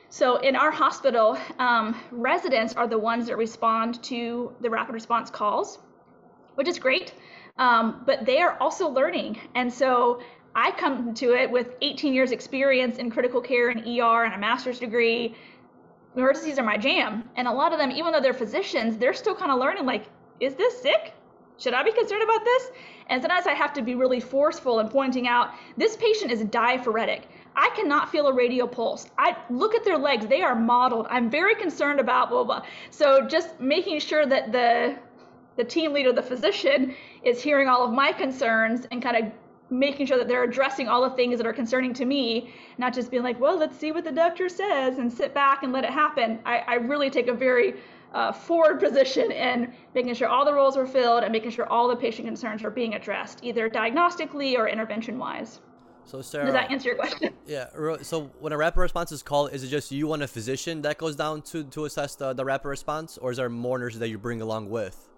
[0.09, 5.29] So in our hospital, um, residents are the ones that respond to the rapid response
[5.29, 5.77] calls,
[6.55, 7.13] which is great.
[7.57, 10.21] Um, but they are also learning, and so
[10.55, 14.37] I come to it with 18 years experience in critical care and ER and a
[14.37, 15.35] master's degree
[16.15, 17.29] emergencies are my jam.
[17.35, 20.05] And a lot of them, even though they're physicians, they're still kind of learning like,
[20.39, 21.13] is this sick?
[21.57, 22.71] Should I be concerned about this?
[23.07, 27.27] And sometimes I have to be really forceful in pointing out this patient is diaphoretic.
[27.55, 29.07] I cannot feel a radial pulse.
[29.17, 31.07] I look at their legs, they are mottled.
[31.09, 32.65] I'm very concerned about blah blah.
[32.89, 34.97] So just making sure that the
[35.55, 39.31] the team leader, the physician, is hearing all of my concerns and kind of
[39.79, 43.11] making sure that they're addressing all the things that are concerning to me, not just
[43.11, 45.89] being like, well, let's see what the doctor says and sit back and let it
[45.89, 46.39] happen.
[46.45, 47.75] I, I really take a very
[48.13, 51.87] uh, forward position in making sure all the roles are filled and making sure all
[51.87, 55.59] the patient concerns are being addressed, either diagnostically or intervention wise.
[56.05, 57.33] So, Sarah, does that answer your question?
[57.47, 57.67] Yeah.
[58.01, 60.97] So, when a rapid response is called, is it just you and a physician that
[60.97, 64.09] goes down to to assess the, the rapid response, or is there more nurses that
[64.09, 65.09] you bring along with?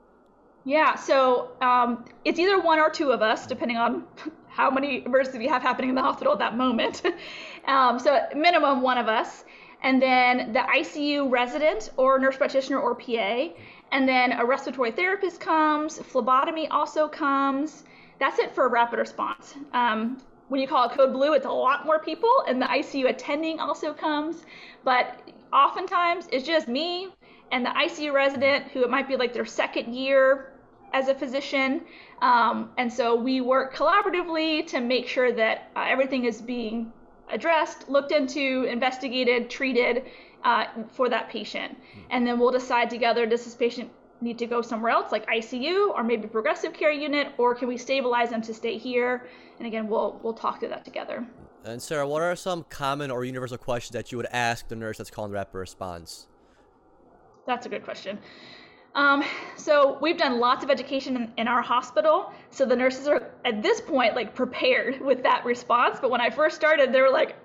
[0.67, 4.04] Yeah, so um, it's either one or two of us, depending on
[4.58, 7.04] how many emergencies do we have happening in the hospital at that moment.
[7.67, 9.46] um, so minimum one of us,
[9.84, 13.50] and then the ICU resident or nurse practitioner or PA,
[13.91, 16.00] and then a respiratory therapist comes.
[16.00, 17.84] Phlebotomy also comes.
[18.20, 19.54] That's it for a rapid response.
[19.74, 20.17] Um,
[20.50, 23.60] when you call it code blue, it's a lot more people, and the ICU attending
[23.60, 24.43] also comes.
[24.84, 25.22] But
[25.54, 27.10] oftentimes, it's just me
[27.52, 30.52] and the ICU resident who it might be like their second year
[30.93, 31.82] as a physician.
[32.21, 36.91] Um, and so we work collaboratively to make sure that uh, everything is being
[37.30, 40.06] addressed, looked into, investigated, treated
[40.43, 41.78] uh, for that patient.
[42.10, 45.89] And then we'll decide together does this patient need to go somewhere else, like ICU
[45.89, 49.28] or maybe progressive care unit, or can we stabilize them to stay here?
[49.60, 51.28] And again, we'll we'll talk through that together.
[51.63, 54.97] And Sarah, what are some common or universal questions that you would ask the nurse
[54.97, 56.28] that's calling the rapid response?
[57.45, 58.19] That's a good question.
[58.98, 59.24] Um,
[59.58, 62.34] so we've done lots of education in, in, our hospital.
[62.50, 66.00] So the nurses are at this point like prepared with that response.
[66.02, 67.36] But when I first started, they were like,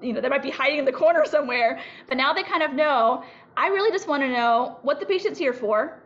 [0.00, 1.80] you know, they might be hiding in the corner somewhere.
[2.06, 3.24] But now they kind of know.
[3.56, 6.00] I really just want to know what the patient's here for,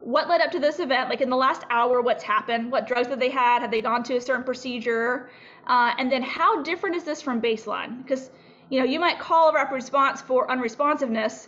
[0.00, 3.06] what led up to this event, like in the last hour, what's happened, what drugs
[3.06, 5.30] have they had, have they gone to a certain procedure,
[5.68, 8.02] uh, and then how different is this from baseline?
[8.02, 8.30] Because
[8.70, 11.46] you know, you might call a rapid response for unresponsiveness,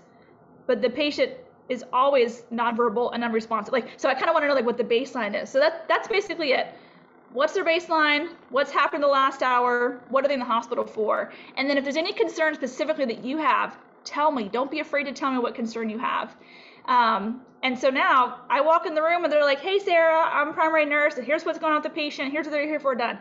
[0.68, 1.32] but the patient
[1.68, 3.72] is always nonverbal and unresponsive.
[3.72, 5.50] Like, so I kind of want to know like what the baseline is.
[5.50, 6.68] So that that's basically it.
[7.32, 8.30] What's their baseline?
[8.48, 10.00] What's happened the last hour?
[10.08, 11.30] What are they in the hospital for?
[11.56, 14.48] And then if there's any concern specifically that you have, tell me.
[14.48, 16.34] Don't be afraid to tell me what concern you have.
[16.86, 20.54] Um, and so now I walk in the room and they're like, "Hey, Sarah, I'm
[20.54, 21.16] primary nurse.
[21.16, 22.32] Here's what's going on with the patient.
[22.32, 22.94] Here's what they're here for.
[22.94, 23.18] Done."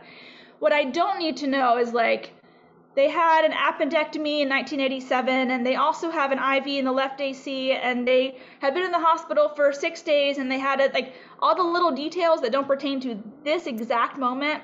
[0.60, 2.31] What I don't need to know is like
[2.97, 7.21] they had an appendectomy in 1987 and they also have an IV in the left
[7.21, 10.95] AC and they have been in the hospital for six days and they had it
[10.95, 14.63] like all the little details that don't pertain to this exact moment.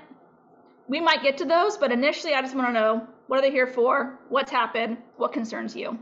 [0.87, 3.51] We might get to those, but initially I just want to know what are they
[3.51, 4.17] here for?
[4.29, 4.97] What's happened?
[5.17, 5.99] What concerns you?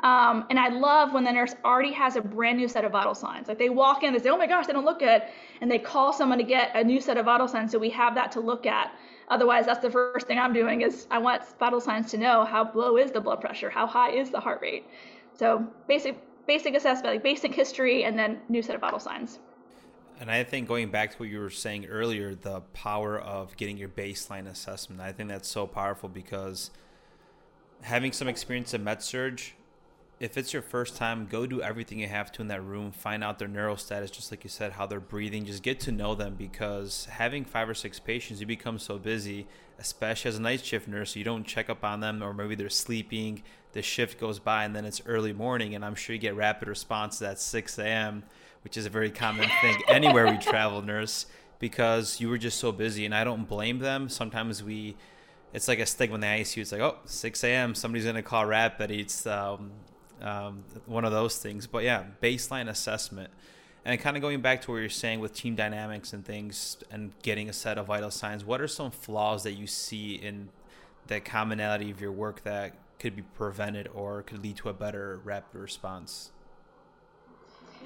[0.00, 3.14] Um, and I love when the nurse already has a brand new set of vital
[3.14, 3.46] signs.
[3.46, 5.22] Like they walk in, they say, "Oh my gosh, they don't look good,"
[5.60, 8.14] and they call someone to get a new set of vital signs, so we have
[8.14, 8.92] that to look at.
[9.30, 12.70] Otherwise, that's the first thing I'm doing is I want vital signs to know how
[12.74, 14.86] low is the blood pressure, how high is the heart rate.
[15.34, 19.38] So basic basic assessment, like basic history, and then new set of vital signs.
[20.18, 23.76] And I think going back to what you were saying earlier, the power of getting
[23.76, 26.70] your baseline assessment, I think that's so powerful because
[27.82, 29.40] having some experience in med surg,
[30.20, 32.90] if it's your first time, go do everything you have to in that room.
[32.90, 35.44] Find out their neural status, just like you said, how they're breathing.
[35.44, 39.46] Just get to know them because having five or six patients, you become so busy,
[39.78, 41.14] especially as a night shift nurse.
[41.14, 43.44] You don't check up on them, or maybe they're sleeping.
[43.72, 46.66] The shift goes by, and then it's early morning, and I'm sure you get rapid
[46.66, 48.24] responses at 6 a.m.,
[48.64, 51.26] which is a very common thing anywhere we travel, nurse,
[51.60, 53.04] because you were just so busy.
[53.04, 54.08] And I don't blame them.
[54.08, 54.96] Sometimes we
[55.52, 56.58] it's like a stigma in the ICU.
[56.58, 57.74] It's like, oh, 6 a.m.
[57.74, 58.90] Somebody's gonna call rapid.
[58.90, 59.70] It's um,
[60.22, 61.66] um, one of those things.
[61.66, 63.30] But yeah, baseline assessment.
[63.84, 67.12] And kind of going back to what you're saying with team dynamics and things and
[67.22, 70.50] getting a set of vital signs, what are some flaws that you see in
[71.06, 75.20] the commonality of your work that could be prevented or could lead to a better
[75.24, 76.32] rapid response?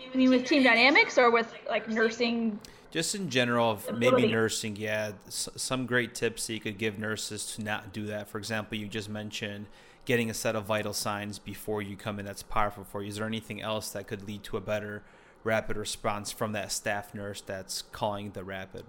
[0.01, 2.59] You mean with team dynamics or with like nursing?
[2.91, 5.13] Just in general, of maybe nursing, yeah.
[5.29, 8.29] Some great tips that you could give nurses to not do that.
[8.29, 9.67] For example, you just mentioned
[10.05, 13.09] getting a set of vital signs before you come in that's powerful for you?
[13.09, 15.03] Is there anything else that could lead to a better
[15.45, 18.85] rapid response from that staff nurse that's calling the rapid?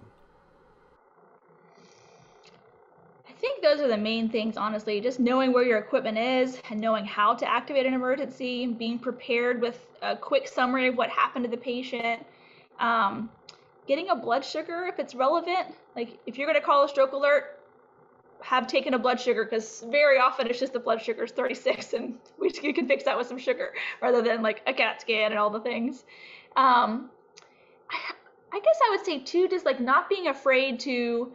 [3.28, 5.00] I think those are the main things, honestly.
[5.00, 9.60] Just knowing where your equipment is and knowing how to activate an emergency, being prepared
[9.60, 12.24] with a quick summary of what happened to the patient.
[12.80, 13.30] Um,
[13.86, 15.74] getting a blood sugar if it's relevant.
[15.94, 17.53] Like if you're going to call a stroke alert,
[18.40, 21.92] have taken a blood sugar because very often it's just the blood sugar is 36
[21.94, 25.30] and we you can fix that with some sugar rather than like a CAT scan
[25.32, 26.04] and all the things.
[26.56, 27.10] Um,
[27.90, 28.14] I,
[28.52, 31.32] I guess I would say too, just like not being afraid to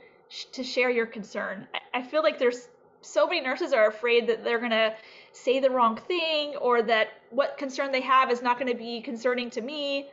[0.52, 1.68] to share your concern.
[1.74, 2.68] I, I feel like there's
[3.02, 4.94] so many nurses are afraid that they're gonna
[5.32, 9.02] say the wrong thing or that what concern they have is not going to be
[9.02, 10.10] concerning to me.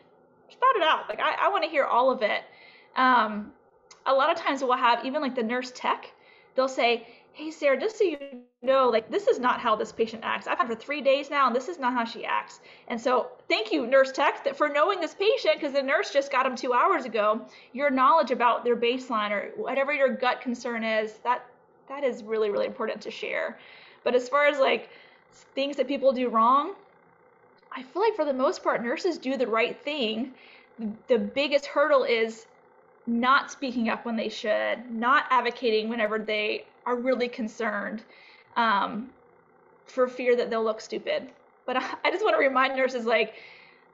[0.50, 1.08] Spout it out.
[1.08, 2.42] Like I, I want to hear all of it.
[2.96, 3.52] Um,
[4.06, 6.12] a lot of times we'll have even like the nurse tech
[6.56, 8.16] they'll say, Hey, Sarah, just so you
[8.62, 10.46] know, like this is not how this patient acts.
[10.46, 12.60] I've had for three days now, and this is not how she acts.
[12.88, 16.46] And so, thank you, nurse tech, for knowing this patient because the nurse just got
[16.46, 17.42] him two hours ago.
[17.74, 21.44] Your knowledge about their baseline or whatever your gut concern is, that
[21.88, 23.58] that is really, really important to share.
[24.02, 24.88] But as far as like
[25.54, 26.74] things that people do wrong,
[27.70, 30.32] I feel like for the most part, nurses do the right thing.
[31.08, 32.46] The biggest hurdle is
[33.06, 38.02] not speaking up when they should, not advocating whenever they are really concerned
[38.56, 39.10] um,
[39.86, 41.30] for fear that they'll look stupid.
[41.64, 43.34] But I just want to remind nurses like,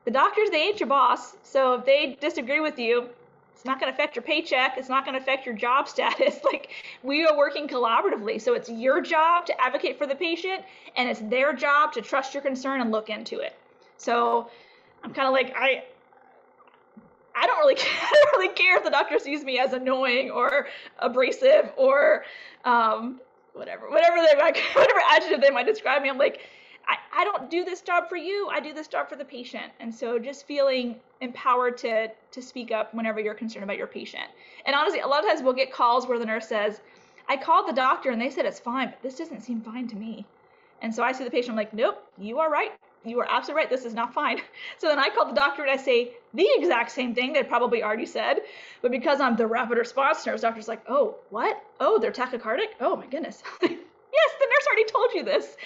[0.05, 1.37] the doctors, they ain't your boss.
[1.43, 3.09] So if they disagree with you,
[3.55, 4.77] it's not going to affect your paycheck.
[4.77, 6.41] It's not going to affect your job status.
[6.45, 6.71] Like
[7.03, 8.41] we are working collaboratively.
[8.41, 10.65] So it's your job to advocate for the patient
[10.97, 13.55] and it's their job to trust your concern and look into it.
[13.97, 14.51] So
[15.05, 15.85] I'm kind of like, I,
[17.35, 20.31] I don't really care, I don't really care if the doctor sees me as annoying
[20.31, 20.69] or
[20.99, 22.25] abrasive or
[22.65, 23.21] um,
[23.55, 26.09] whatever, whatever they might, whatever adjective they might describe me.
[26.09, 26.41] I'm like,
[26.87, 28.49] I, I don't do this job for you.
[28.51, 29.73] I do this job for the patient.
[29.79, 34.25] And so just feeling empowered to to speak up whenever you're concerned about your patient.
[34.67, 36.81] And honestly, a lot of times we'll get calls where the nurse says,
[37.29, 39.97] I called the doctor and they said it's fine, but this doesn't seem fine to
[39.97, 40.27] me.
[40.81, 42.73] And so I see the patient, I'm like, nope, you are right
[43.05, 43.71] you are absolutely right.
[43.71, 44.41] This is not fine.
[44.79, 47.83] So then I call the doctor and I say the exact same thing they probably
[47.83, 48.39] already said.
[48.81, 51.63] But because I'm the rapid response nurse, doctor's like, oh, what?
[51.79, 52.69] Oh, they're tachycardic?
[52.81, 53.43] Oh, my goodness.
[53.63, 55.57] yes, the nurse already told you this.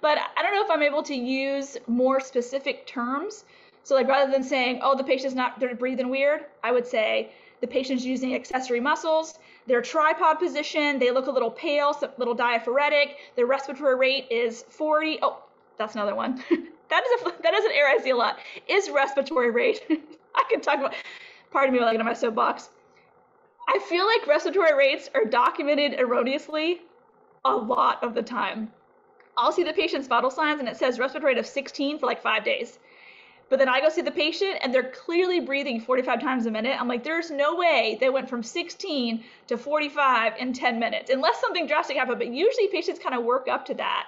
[0.00, 3.44] But I don't know if I'm able to use more specific terms.
[3.82, 7.30] So, like, rather than saying, oh, the patient's not, they're breathing weird, I would say,
[7.60, 12.34] the patient's using accessory muscles, their tripod position, they look a little pale, a little
[12.34, 15.20] diaphoretic, their respiratory rate is 40.
[15.22, 15.42] Oh,
[15.78, 16.42] that's another one.
[16.90, 18.38] that is a that is an I see a lot.
[18.68, 19.80] Is respiratory rate.
[20.34, 20.94] I can talk about
[21.50, 22.68] pardon me while I get on my soapbox.
[23.68, 26.80] I feel like respiratory rates are documented erroneously
[27.44, 28.70] a lot of the time.
[29.36, 32.22] I'll see the patient's vital signs and it says respiratory rate of 16 for like
[32.22, 32.78] five days.
[33.48, 36.80] But then I go see the patient and they're clearly breathing 45 times a minute.
[36.80, 41.40] I'm like, there's no way they went from 16 to 45 in 10 minutes, unless
[41.40, 42.18] something drastic happened.
[42.18, 44.06] But usually patients kind of work up to that.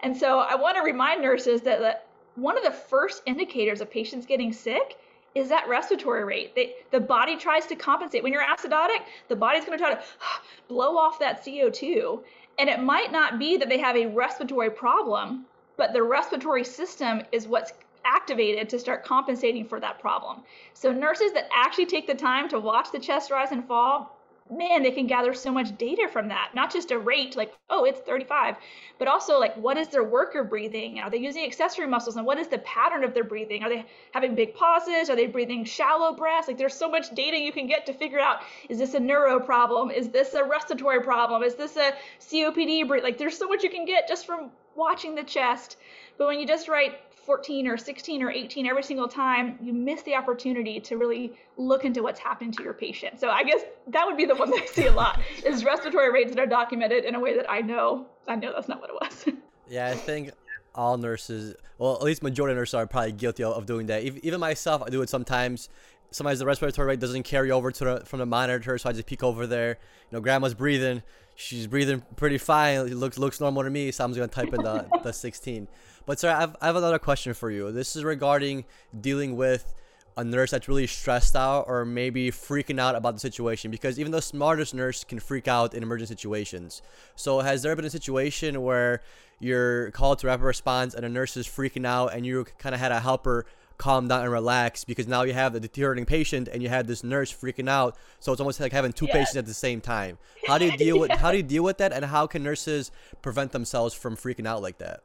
[0.00, 2.05] And so I want to remind nurses that, that
[2.36, 4.98] one of the first indicators of patients getting sick
[5.34, 6.54] is that respiratory rate.
[6.54, 8.22] They, the body tries to compensate.
[8.22, 10.02] When you're acidotic, the body's going to try to
[10.68, 12.22] blow off that CO2.
[12.58, 15.44] And it might not be that they have a respiratory problem,
[15.76, 17.72] but the respiratory system is what's
[18.06, 20.42] activated to start compensating for that problem.
[20.72, 24.15] So nurses that actually take the time to watch the chest rise and fall
[24.50, 26.50] man, they can gather so much data from that.
[26.54, 28.56] Not just a rate, like, oh, it's 35,
[28.98, 31.00] but also like, what is their work of breathing?
[31.00, 32.16] Are they using accessory muscles?
[32.16, 33.62] And what is the pattern of their breathing?
[33.62, 35.10] Are they having big pauses?
[35.10, 36.48] Are they breathing shallow breaths?
[36.48, 39.40] Like, there's so much data you can get to figure out is this a neuro
[39.40, 39.90] problem?
[39.90, 41.42] Is this a respiratory problem?
[41.42, 43.02] Is this a COPD breath?
[43.02, 45.76] Like, there's so much you can get just from watching the chest.
[46.18, 50.02] But when you just write 14 or 16 or 18 every single time, you miss
[50.02, 53.18] the opportunity to really look into what's happening to your patient.
[53.18, 56.12] So I guess that would be the one that I see a lot is respiratory
[56.12, 58.90] rates that are documented in a way that I know I know that's not what
[58.90, 59.34] it was.
[59.68, 60.30] yeah, I think
[60.74, 64.02] all nurses, well, at least majority of nurses are probably guilty of doing that.
[64.02, 65.68] Even myself, I do it sometimes.
[66.12, 69.06] Sometimes the respiratory rate doesn't carry over to the, from the monitor, so I just
[69.06, 69.70] peek over there.
[70.10, 71.02] You know, grandma's breathing.
[71.36, 72.78] She's breathing pretty fine.
[72.78, 75.68] It looks looks normal to me, so I'm just gonna type in the, the 16.
[76.06, 77.70] But sir, I have, I have another question for you.
[77.72, 78.64] This is regarding
[78.98, 79.74] dealing with
[80.16, 84.12] a nurse that's really stressed out or maybe freaking out about the situation because even
[84.12, 86.80] the smartest nurse can freak out in emergent situations.
[87.16, 89.02] So has there been a situation where
[89.38, 92.80] you're called to rapid response and a nurse is freaking out and you kind of
[92.80, 93.44] had a help her
[93.78, 97.04] calm down and relax because now you have the deteriorating patient and you have this
[97.04, 100.56] nurse freaking out so it's almost like having two patients at the same time how
[100.58, 102.90] do you deal with how do you deal with that and how can nurses
[103.22, 105.02] prevent themselves from freaking out like that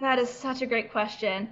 [0.00, 1.48] that is such a great question.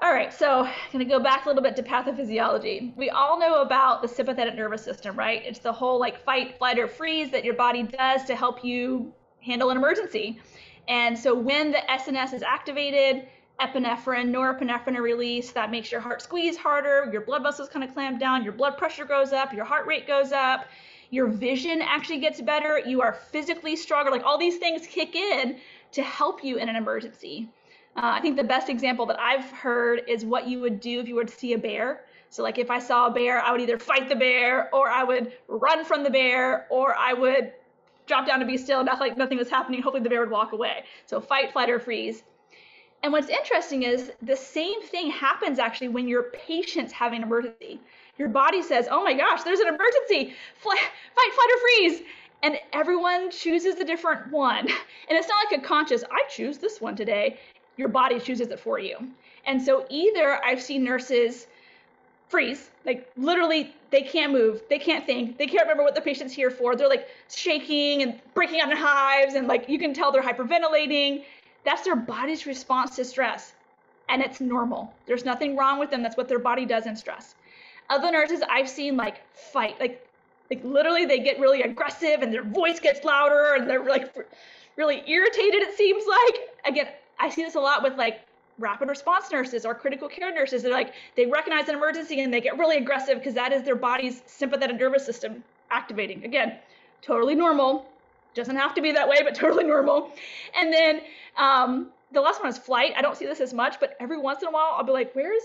[0.00, 2.96] All right, so I'm going to go back a little bit to pathophysiology.
[2.96, 5.42] We all know about the sympathetic nervous system, right?
[5.44, 9.12] It's the whole like fight, flight, or freeze that your body does to help you
[9.40, 10.40] handle an emergency.
[10.88, 13.28] And so when the SNS is activated,
[13.60, 15.54] epinephrine, norepinephrine are released.
[15.54, 18.76] That makes your heart squeeze harder, your blood vessels kind of clamp down, your blood
[18.76, 20.66] pressure goes up, your heart rate goes up,
[21.10, 24.10] your vision actually gets better, you are physically stronger.
[24.10, 25.58] Like all these things kick in
[25.92, 27.48] to help you in an emergency.
[27.96, 31.06] Uh, I think the best example that I've heard is what you would do if
[31.06, 32.04] you were to see a bear.
[32.28, 35.04] So, like if I saw a bear, I would either fight the bear, or I
[35.04, 37.52] would run from the bear, or I would
[38.06, 39.80] drop down to be still, not like nothing was happening.
[39.80, 40.84] Hopefully, the bear would walk away.
[41.06, 42.24] So, fight, flight, or freeze.
[43.04, 47.78] And what's interesting is the same thing happens actually when your patient's having an emergency.
[48.18, 50.34] Your body says, "Oh my gosh, there's an emergency!
[50.56, 52.02] Fly, fight, flight, or freeze!"
[52.42, 54.68] And everyone chooses a different one.
[55.08, 57.38] And it's not like a conscious, I choose this one today
[57.76, 58.96] your body chooses it for you.
[59.46, 61.46] And so either I've seen nurses
[62.28, 66.32] freeze, like literally they can't move, they can't think, they can't remember what the patient's
[66.32, 66.74] here for.
[66.74, 71.24] They're like shaking and breaking out in hives, and like you can tell they're hyperventilating.
[71.64, 73.52] That's their body's response to stress.
[74.08, 74.92] And it's normal.
[75.06, 76.02] There's nothing wrong with them.
[76.02, 77.34] That's what their body does in stress.
[77.88, 80.06] Other nurses I've seen like fight, like
[80.50, 84.14] like literally they get really aggressive and their voice gets louder and they're like
[84.76, 86.40] really irritated it seems like.
[86.66, 88.20] Again, I see this a lot with like
[88.58, 90.62] rapid response nurses or critical care nurses.
[90.62, 93.76] They're like, they recognize an emergency and they get really aggressive because that is their
[93.76, 96.24] body's sympathetic nervous system activating.
[96.24, 96.56] Again,
[97.02, 97.86] totally normal.
[98.34, 100.10] Doesn't have to be that way, but totally normal.
[100.58, 101.00] And then
[101.36, 102.92] um, the last one is flight.
[102.96, 105.12] I don't see this as much, but every once in a while I'll be like,
[105.14, 105.42] where's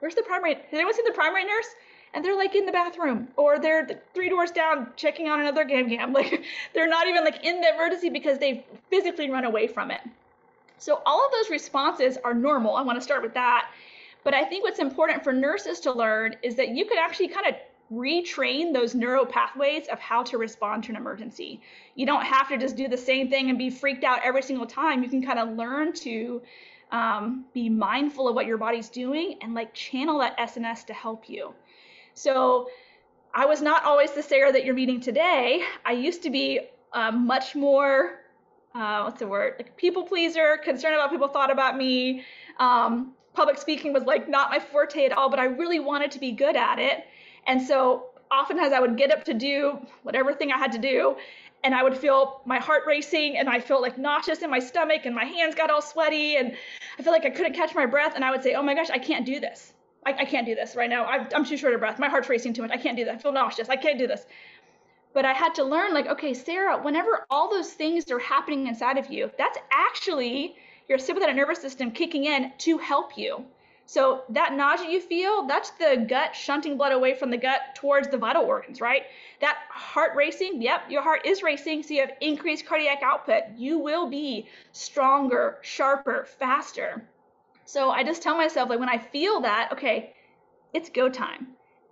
[0.00, 0.54] where's the primary?
[0.54, 1.68] Has anyone seen the primary nurse?
[2.14, 5.88] And they're like in the bathroom or they're three doors down checking on another gam
[5.88, 6.12] gam.
[6.22, 10.00] Like they're not even like in the emergency because they've physically run away from it.
[10.78, 12.74] So all of those responses are normal.
[12.74, 13.70] I want to start with that.
[14.24, 17.46] But I think what's important for nurses to learn is that you could actually kind
[17.46, 17.54] of
[17.92, 21.60] retrain those neural pathways of how to respond to an emergency.
[21.94, 24.66] You don't have to just do the same thing and be freaked out every single
[24.66, 25.02] time.
[25.02, 26.42] You can kind of learn to
[26.90, 31.28] um, be mindful of what your body's doing and like channel that SNS to help
[31.28, 31.54] you.
[32.14, 32.68] So
[33.34, 35.62] I was not always the Sarah that you're meeting today.
[35.84, 36.60] I used to be
[36.92, 38.18] uh, much more
[38.74, 42.24] uh, what's the word like people pleaser concerned about people thought about me
[42.58, 46.18] um, public speaking was like not my forte at all but i really wanted to
[46.18, 47.04] be good at it
[47.46, 51.16] and so oftentimes I would get up to do whatever thing I had to do,
[51.64, 55.06] and I would feel my heart racing, and I felt like nauseous in my stomach,
[55.06, 56.56] and my hands got all sweaty, and
[56.98, 58.90] I felt like I couldn't catch my breath, and I would say, "Oh my gosh,
[58.90, 59.72] I can't do this.
[60.04, 61.04] I, I can't do this right now.
[61.04, 61.98] I'm, I'm too short of breath.
[61.98, 62.72] My heart's racing too much.
[62.72, 63.14] I can't do that.
[63.14, 63.68] I feel nauseous.
[63.68, 64.26] I can't do this."
[65.14, 68.96] But I had to learn, like, okay, Sarah, whenever all those things are happening inside
[68.96, 70.56] of you, that's actually
[70.88, 73.44] your sympathetic nervous system kicking in to help you.
[73.86, 78.08] So that nausea you feel, that's the gut shunting blood away from the gut towards
[78.08, 79.02] the vital organs, right?
[79.40, 83.42] That heart racing, yep, your heart is racing, so you have increased cardiac output.
[83.56, 87.04] You will be stronger, sharper, faster.
[87.64, 90.14] So I just tell myself, like, when I feel that, okay,
[90.72, 91.48] it's go time.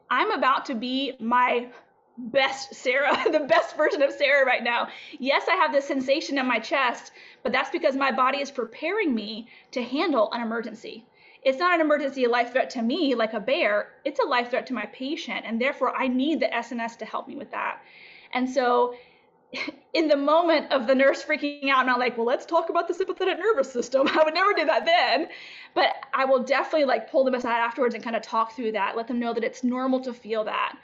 [0.09, 1.69] I'm about to be my
[2.17, 4.89] best Sarah, the best version of Sarah right now.
[5.19, 7.13] Yes, I have this sensation in my chest,
[7.43, 11.05] but that's because my body is preparing me to handle an emergency.
[11.43, 13.89] It's not an emergency, life threat to me like a bear.
[14.05, 17.29] It's a life threat to my patient, and therefore I need the SNS to help
[17.29, 17.81] me with that.
[18.33, 18.95] And so,
[19.95, 22.71] in the moment of the nurse freaking out, and I'm not like, well, let's talk
[22.71, 24.07] about the sympathetic nervous system.
[24.13, 25.29] I would never do that then,
[25.75, 28.97] but I will definitely like pull them aside afterwards and kind of talk through that,
[28.97, 30.77] let them know that it's normal to feel that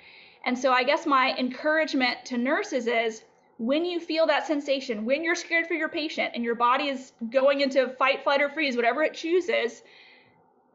[0.47, 3.25] and so I guess my encouragement to nurses is
[3.59, 7.13] when you feel that sensation, when you're scared for your patient and your body is
[7.31, 9.83] going into fight, flight, or freeze, whatever it chooses,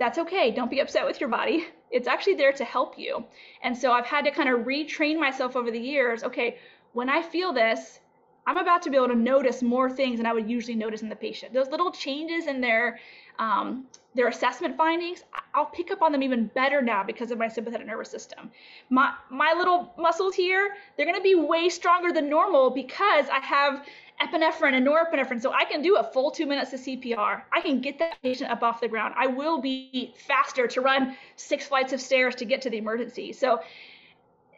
[0.02, 0.50] that's okay.
[0.50, 1.68] Don't be upset with your body.
[1.92, 3.24] It's actually there to help you.
[3.62, 6.24] And so I've had to kind of retrain myself over the years.
[6.24, 6.58] Okay,
[6.94, 8.00] when I feel this,
[8.48, 11.10] I'm about to be able to notice more things than I would usually notice in
[11.10, 11.54] the patient.
[11.54, 13.00] Those little changes in their
[13.38, 13.86] um,
[14.16, 15.24] their assessment findings,
[15.54, 18.52] I'll pick up on them even better now because of my sympathetic nervous system.
[18.90, 23.40] My my little muscles here, they're going to be way stronger than normal because I
[23.40, 23.86] have
[24.22, 27.42] epinephrine and norepinephrine, so I can do a full two minutes of CPR.
[27.52, 29.16] I can get that patient up off the ground.
[29.18, 33.34] I will be faster to run six flights of stairs to get to the emergency.
[33.34, 33.62] So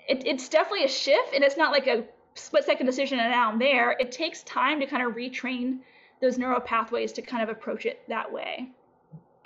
[0.07, 2.03] it, it's definitely a shift, and it's not like a
[2.35, 3.91] split second decision and now I'm there.
[3.99, 5.79] It takes time to kind of retrain
[6.21, 8.69] those neural pathways to kind of approach it that way.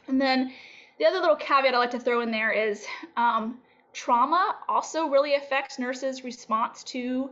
[0.08, 0.54] And then
[1.00, 2.86] the other little caveat I like to throw in there is
[3.18, 3.58] um,
[3.94, 7.32] trauma also really affects nurses' response to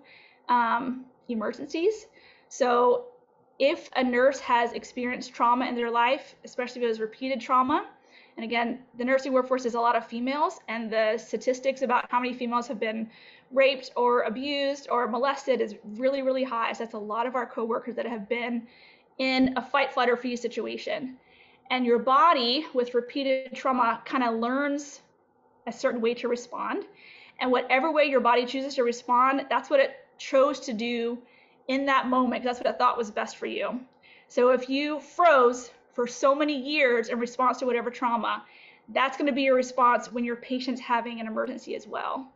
[0.49, 2.05] um, emergencies.
[2.49, 3.05] So
[3.59, 7.87] if a nurse has experienced trauma in their life, especially if it was repeated trauma,
[8.37, 12.19] and again, the nursing workforce is a lot of females, and the statistics about how
[12.19, 13.09] many females have been
[13.51, 16.73] raped or abused or molested is really, really high.
[16.73, 18.67] So that's a lot of our coworkers that have been
[19.19, 21.15] in a fight, flight, or freeze situation.
[21.71, 25.01] And your body, with repeated trauma, kind of learns
[25.65, 26.83] a certain way to respond.
[27.39, 31.17] And whatever way your body chooses to respond, that's what it chose to do
[31.67, 32.43] in that moment.
[32.43, 33.79] because That's what I thought was best for you.
[34.27, 38.43] So if you froze for so many years in response to whatever trauma,
[38.89, 42.27] that's going to be your response when your patient's having an emergency as well.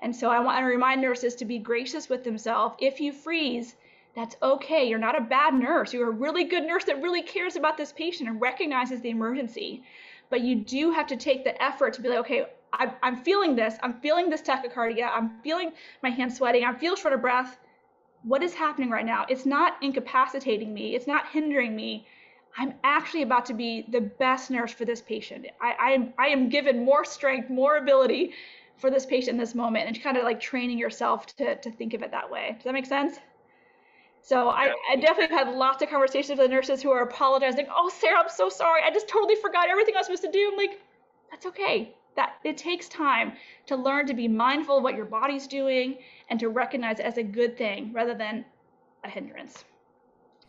[0.00, 2.76] And so I want to remind nurses to be gracious with themselves.
[2.78, 3.76] If you freeze,
[4.14, 4.88] that's okay.
[4.88, 5.92] You're not a bad nurse.
[5.92, 9.82] You're a really good nurse that really cares about this patient and recognizes the emergency.
[10.30, 13.56] But you do have to take the effort to be like, okay, I'm, I'm feeling
[13.56, 13.76] this.
[13.82, 15.08] I'm feeling this tachycardia.
[15.12, 15.72] I'm feeling
[16.02, 16.64] my hands sweating.
[16.64, 17.58] I feel short of breath.
[18.26, 19.24] What is happening right now?
[19.28, 20.96] It's not incapacitating me.
[20.96, 22.08] It's not hindering me.
[22.58, 25.46] I'm actually about to be the best nurse for this patient.
[25.60, 28.32] I, I, am, I am given more strength, more ability
[28.78, 31.94] for this patient in this moment, and kind of like training yourself to, to think
[31.94, 32.54] of it that way.
[32.54, 33.16] Does that make sense?
[34.22, 37.68] So I, I, definitely had lots of conversations with nurses who are apologizing.
[37.72, 38.82] Oh, Sarah, I'm so sorry.
[38.84, 40.50] I just totally forgot everything I was supposed to do.
[40.50, 40.80] I'm like,
[41.30, 41.94] that's okay.
[42.16, 43.34] That it takes time
[43.66, 45.98] to learn to be mindful of what your body's doing
[46.28, 48.44] and to recognize it as a good thing rather than
[49.04, 49.64] a hindrance.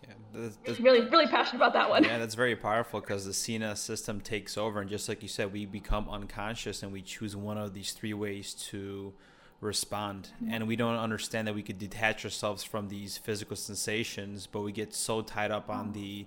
[0.08, 2.04] Yeah, that's, that's, really, really passionate about that one.
[2.04, 5.52] Yeah, that's very powerful because the CNS system takes over, and just like you said,
[5.52, 9.14] we become unconscious and we choose one of these three ways to
[9.60, 14.62] respond and we don't understand that we could detach ourselves from these physical sensations but
[14.62, 15.94] we get so tied up on mm.
[15.94, 16.26] the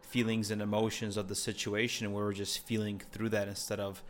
[0.00, 4.02] feelings and emotions of the situation where we're just feeling through that instead of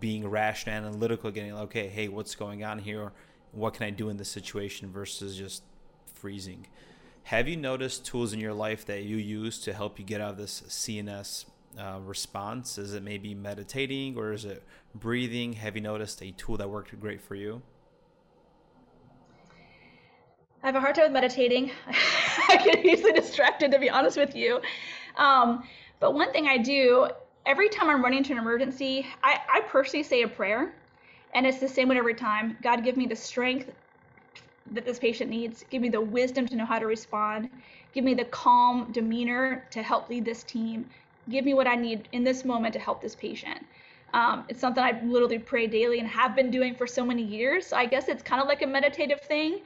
[0.00, 3.12] being rational analytical getting like, okay hey what's going on here?
[3.52, 5.62] What can i do in this situation versus just
[6.14, 6.66] freezing?
[7.24, 10.30] Have you noticed tools in your life that you use to help you get out
[10.30, 11.46] of this cns
[11.78, 12.78] uh, response?
[12.78, 14.62] Is it maybe meditating or is it
[14.94, 15.54] breathing?
[15.54, 17.62] Have you noticed a tool that worked great for you?
[20.62, 21.70] I have a hard time with meditating.
[22.48, 24.60] I get easily distracted, to be honest with you.
[25.16, 25.62] Um,
[26.00, 27.08] but one thing I do
[27.46, 30.74] every time I'm running into an emergency, I, I personally say a prayer,
[31.34, 32.58] and it's the same one every time.
[32.62, 33.70] God, give me the strength
[34.72, 35.64] that this patient needs.
[35.70, 37.48] Give me the wisdom to know how to respond.
[37.94, 40.86] Give me the calm demeanor to help lead this team.
[41.30, 43.60] Give me what I need in this moment to help this patient.
[44.12, 47.66] Um, it's something I literally pray daily and have been doing for so many years.
[47.66, 49.60] So I guess it's kind of like a meditative thing,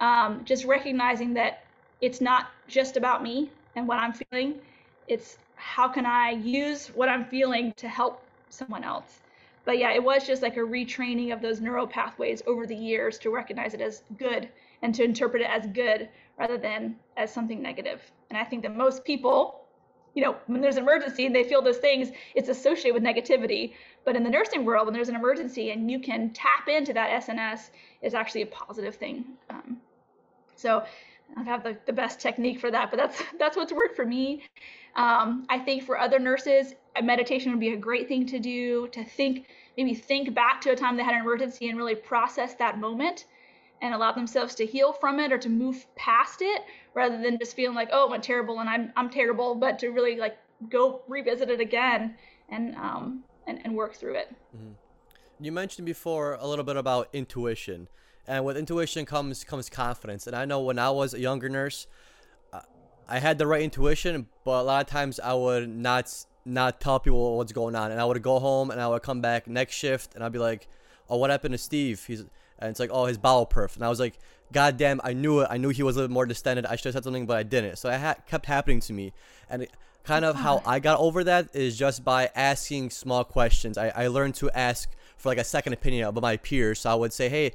[0.00, 1.64] um, just recognizing that
[2.00, 4.60] it's not just about me and what I'm feeling.
[5.08, 9.20] It's how can I use what I'm feeling to help someone else.
[9.64, 13.18] But yeah, it was just like a retraining of those neural pathways over the years
[13.18, 14.48] to recognize it as good
[14.82, 18.00] and to interpret it as good rather than as something negative.
[18.30, 19.62] And I think that most people,
[20.14, 23.72] you know, when there's an emergency and they feel those things, it's associated with negativity.
[24.04, 27.22] But in the nursing world, when there's an emergency and you can tap into that
[27.22, 27.70] SNS,
[28.02, 29.24] it's actually a positive thing.
[29.50, 29.78] Um,
[30.54, 30.84] so
[31.36, 34.42] I have the, the best technique for that, but that's that's what's worked for me.
[34.94, 39.04] Um, I think for other nurses, meditation would be a great thing to do to
[39.04, 39.46] think,
[39.76, 43.26] maybe think back to a time they had an emergency and really process that moment
[43.82, 46.62] and allow themselves to heal from it or to move past it
[46.94, 49.88] rather than just feeling like, oh, it went terrible and I'm, I'm terrible, but to
[49.88, 50.38] really like
[50.70, 52.14] go revisit it again
[52.48, 54.34] and, um, and, and work through it.
[54.56, 54.72] Mm-hmm.
[55.44, 57.88] You mentioned before a little bit about intuition
[58.26, 61.86] and with intuition comes comes confidence and i know when i was a younger nurse
[62.52, 62.60] uh,
[63.08, 66.12] I had the right intuition, but a lot of times I would not
[66.44, 69.20] not tell people what's going on, and I would go home and I would come
[69.20, 70.68] back next shift and I'd be like,
[71.08, 73.88] "Oh, what happened to Steve?" He's and it's like, "Oh, his bowel perf," and I
[73.88, 74.18] was like,
[74.52, 75.48] "God damn, I knew it.
[75.50, 76.66] I knew he was a little more distended.
[76.66, 79.12] I should have said something, but I didn't." So it ha- kept happening to me,
[79.48, 79.70] and it,
[80.04, 83.76] kind of how I got over that is just by asking small questions.
[83.76, 86.80] I, I learned to ask for like a second opinion about my peers.
[86.80, 87.52] So I would say, "Hey,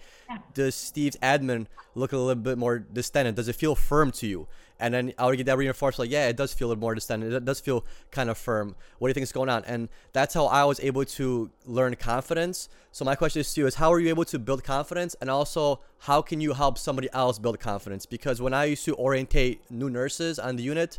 [0.54, 3.36] does Steve's abdomen look a little bit more distended?
[3.36, 4.48] Does it feel firm to you?"
[4.82, 6.96] and then I would get that reinforced like yeah it does feel a little more
[6.96, 7.32] distended.
[7.32, 8.76] It does feel kind of firm.
[8.98, 9.64] What do you think is going on?
[9.66, 12.68] And that's how I was able to learn confidence.
[12.92, 15.16] So my question is to you is how are you able to build confidence?
[15.22, 18.08] And also how can you help somebody else build confidence?
[18.08, 20.98] Because when I used to orientate new nurses on the unit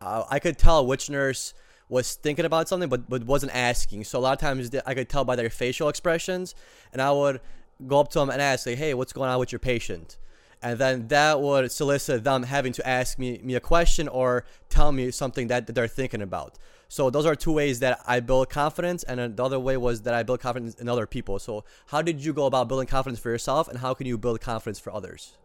[0.00, 1.54] uh, I could tell which nurse
[1.88, 4.04] was thinking about something but, but wasn't asking.
[4.04, 6.54] So a lot of times I could tell by their facial expressions
[6.92, 7.40] and I would
[7.86, 10.16] go up to them and ask like hey what's going on with your patient?
[10.62, 14.92] And then that would solicit them having to ask me, me a question or tell
[14.92, 16.56] me something that, they're thinking about.
[16.88, 20.14] So those are two ways that i build confidence and the other way was that
[20.14, 21.38] i build confidence in other people.
[21.38, 24.40] So how did you go about building confidence for yourself and how can you build
[24.40, 25.36] confidence for others?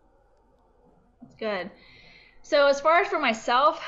[1.38, 1.70] Good.
[2.42, 3.84] So as far as for myself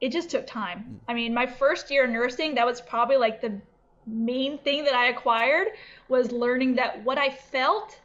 [0.00, 0.98] it just took time mm.
[1.08, 3.52] i mean my first year nursing that was probably like the
[4.06, 5.68] main thing that i acquired
[6.08, 7.98] was learning that what i felt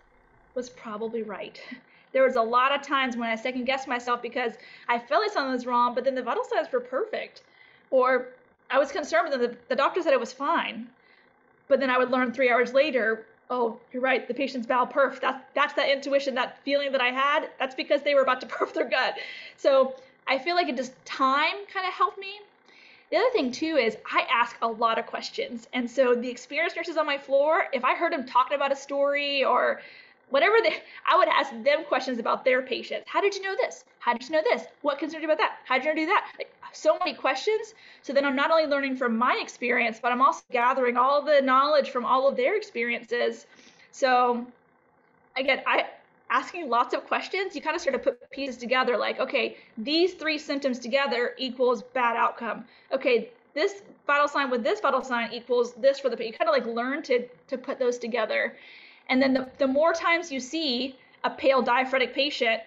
[0.55, 1.61] was probably right
[2.13, 4.53] there was a lot of times when I second guessed myself because
[4.87, 7.41] I felt like something was wrong, but then the vital signs were perfect.
[7.89, 8.27] Or
[8.69, 10.87] I was concerned, but the, the doctor said it was fine.
[11.67, 15.19] But then I would learn three hours later, oh, you're right, the patient's bowel perf.
[15.19, 17.49] That's, that's that intuition, that feeling that I had.
[17.59, 19.15] That's because they were about to perf their gut.
[19.57, 19.95] So
[20.27, 22.39] I feel like it just time kind of helped me.
[23.11, 25.67] The other thing too is I ask a lot of questions.
[25.73, 28.75] And so the experienced nurses on my floor, if I heard them talking about a
[28.75, 29.81] story or
[30.29, 33.05] whatever they, I would ask them questions about their patients.
[33.07, 33.85] How did you know this?
[33.99, 34.63] How did you know this?
[34.81, 35.57] What concerned you about that?
[35.65, 36.25] How did you do that?
[36.39, 37.75] Like, so many questions.
[38.01, 41.39] So then I'm not only learning from my experience, but I'm also gathering all the
[41.41, 43.45] knowledge from all of their experiences.
[43.91, 44.45] So
[45.37, 45.85] again, I
[46.33, 50.15] asking lots of questions, you kind of start to put pieces together like, okay, these
[50.15, 52.65] three symptoms together equals bad outcome.
[52.91, 56.53] Okay, this vital sign with this vital sign equals this for the you kind of
[56.53, 58.55] like learn to to put those together
[59.09, 62.61] and then the, the more times you see a pale diaphoretic patient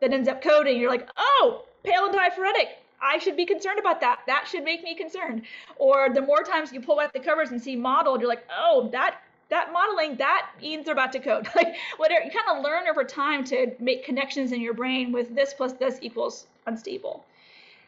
[0.00, 2.78] that ends up coding, you're like, oh, pale and diaphoretic.
[3.00, 4.20] I should be concerned about that.
[4.26, 5.42] That should make me concerned.
[5.76, 8.88] Or the more times you pull back the covers and see mottled, you're like, oh,
[8.92, 9.20] that
[9.54, 11.48] that mottling, that means they're about to code.
[11.56, 15.34] Like whatever you kind of learn over time to make connections in your brain with
[15.34, 17.24] this plus this equals unstable.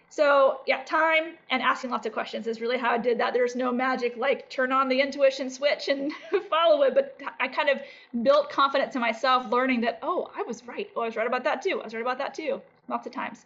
[0.09, 3.35] So yeah, time and asking lots of questions is really how I did that.
[3.35, 6.13] There's no magic like turn on the intuition switch and
[6.49, 7.81] follow it, but I kind of
[8.23, 10.89] built confidence in myself, learning that oh, I was right.
[10.95, 11.81] Oh, I was right about that too.
[11.81, 12.63] I was right about that too.
[12.89, 13.45] Lots of times.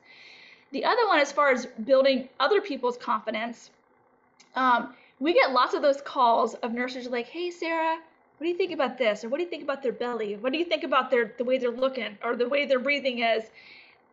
[0.72, 3.70] The other one, as far as building other people's confidence,
[4.54, 7.98] um, we get lots of those calls of nurses like, "Hey, Sarah,
[8.40, 9.22] what do you think about this?
[9.22, 10.34] Or what do you think about their belly?
[10.36, 13.18] What do you think about their the way they're looking or the way their breathing
[13.18, 13.44] is?"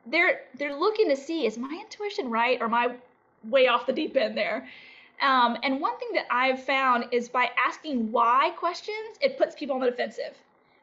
[0.09, 2.95] they're they're looking to see is my intuition right or am I
[3.43, 4.67] way off the deep end there?
[5.21, 9.75] Um, and one thing that I've found is by asking why questions, it puts people
[9.75, 10.36] on the defensive.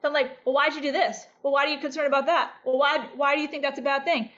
[0.03, 1.27] So I'm like, well, why'd you do this?
[1.43, 2.53] Well, why are you concerned about that?
[2.65, 4.31] Well, why why do you think that's a bad thing?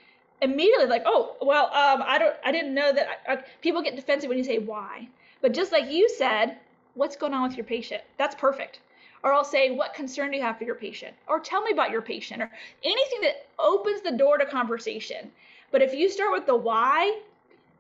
[0.43, 3.07] Immediately, like, oh, well, um, I don't, I didn't know that.
[3.27, 5.09] I, I, people get defensive when you say why,
[5.41, 6.59] but just like you said,
[6.93, 8.03] what's going on with your patient?
[8.19, 8.81] That's perfect
[9.27, 11.13] or I'll say, What concern do you have for your patient?
[11.27, 12.51] Or tell me about your patient, or
[12.85, 15.33] anything that opens the door to conversation.
[15.73, 17.19] But if you start with the why,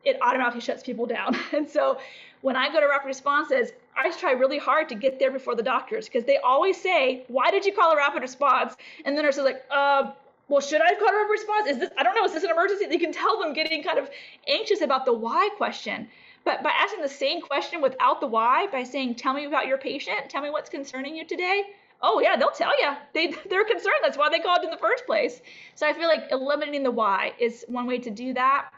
[0.05, 1.37] it automatically shuts people down.
[1.53, 2.01] And so
[2.41, 5.63] when I go to rapid responses, I try really hard to get there before the
[5.63, 9.39] doctors because they always say, "Why did you call a rapid response?" And the nurse
[9.39, 10.11] is like, "Uh."
[10.49, 11.69] Well, should I have called a rapid response?
[11.71, 12.87] Is this, I don't know, is this an emergency?
[12.89, 14.09] You can tell them getting kind of
[14.47, 16.09] anxious about the why question.
[16.47, 19.79] But by asking the same question without the why, by saying, tell me about your
[19.79, 21.65] patient, tell me what's concerning you today,
[22.01, 22.93] oh yeah, they'll tell you.
[23.15, 23.97] They they're concerned.
[24.01, 25.43] That's why they called in the first place.
[25.75, 28.71] So I feel like eliminating the why is one way to do that.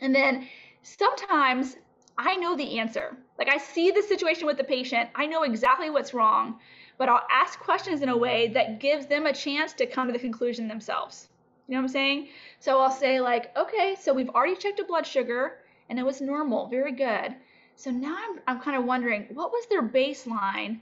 [0.00, 0.48] And then
[0.82, 1.76] sometimes
[2.18, 3.16] I know the answer.
[3.38, 6.58] Like I see the situation with the patient, I know exactly what's wrong,
[6.98, 10.12] but I'll ask questions in a way that gives them a chance to come to
[10.12, 11.28] the conclusion themselves.
[11.68, 12.28] You know what I'm saying?
[12.58, 15.58] So I'll say like, okay, so we've already checked a blood sugar
[15.88, 17.34] and it was normal, very good.
[17.76, 20.80] So now I'm, I'm kind of wondering, what was their baseline?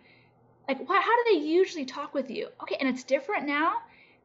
[0.69, 2.49] Like, what, how do they usually talk with you?
[2.63, 3.75] Okay, and it's different now.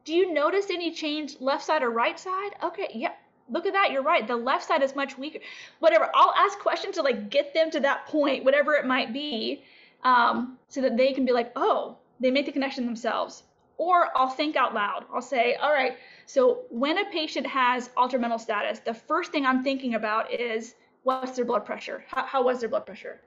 [0.04, 2.52] Do you notice any change left side or right side?
[2.62, 3.18] Okay, yep,
[3.50, 5.40] look at that you're right the left side is much weaker
[5.80, 9.62] whatever i'll ask questions to like get them to that point whatever it might be
[10.02, 13.42] um, so that they can be like oh they make the connection themselves
[13.80, 18.20] or i'll think out loud i'll say all right so when a patient has altered
[18.20, 22.42] mental status the first thing i'm thinking about is what's their blood pressure how, how
[22.44, 23.20] was their blood pressure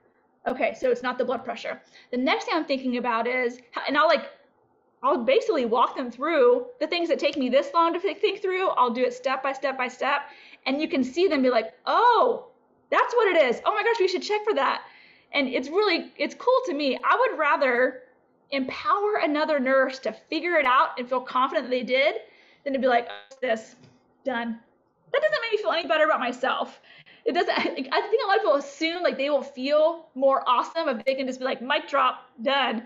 [0.46, 1.82] okay so it's not the blood pressure
[2.12, 4.30] the next thing i'm thinking about is and i'll like
[5.02, 8.68] I'll basically walk them through the things that take me this long to think through.
[8.70, 10.22] I'll do it step by step by step.
[10.64, 12.46] And you can see them be like, oh,
[12.90, 13.60] that's what it is.
[13.66, 14.82] Oh my gosh, we should check for that.
[15.32, 16.96] And it's really, it's cool to me.
[16.96, 18.03] I would rather
[18.50, 22.16] empower another nurse to figure it out and feel confident they did
[22.64, 23.76] than to be like, oh, this,
[24.24, 24.58] done.
[25.12, 26.80] That doesn't make me feel any better about myself.
[27.24, 30.88] It doesn't, I think a lot of people assume like they will feel more awesome
[30.88, 32.84] if they can just be like, mic drop, done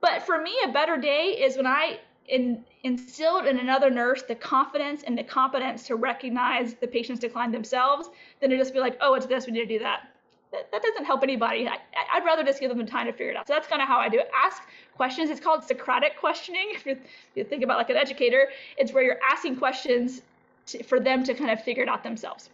[0.00, 1.98] but for me, a better day is when I
[2.28, 7.52] in, instilled in another nurse the confidence and the competence to recognize the patient's decline
[7.52, 10.10] themselves than to just be like, oh, it's this, we need to do that.
[10.52, 11.68] That, that doesn't help anybody.
[11.68, 11.78] I,
[12.18, 13.48] would rather just give them the time to figure it out.
[13.48, 14.30] So that's kind of how I do it.
[14.34, 14.62] Ask
[14.94, 15.28] questions.
[15.28, 16.68] It's called Socratic questioning.
[16.74, 17.00] If you, if
[17.34, 20.22] you think about like an educator, it's where you're asking questions
[20.66, 22.50] to, for them to kind of figure it out themselves.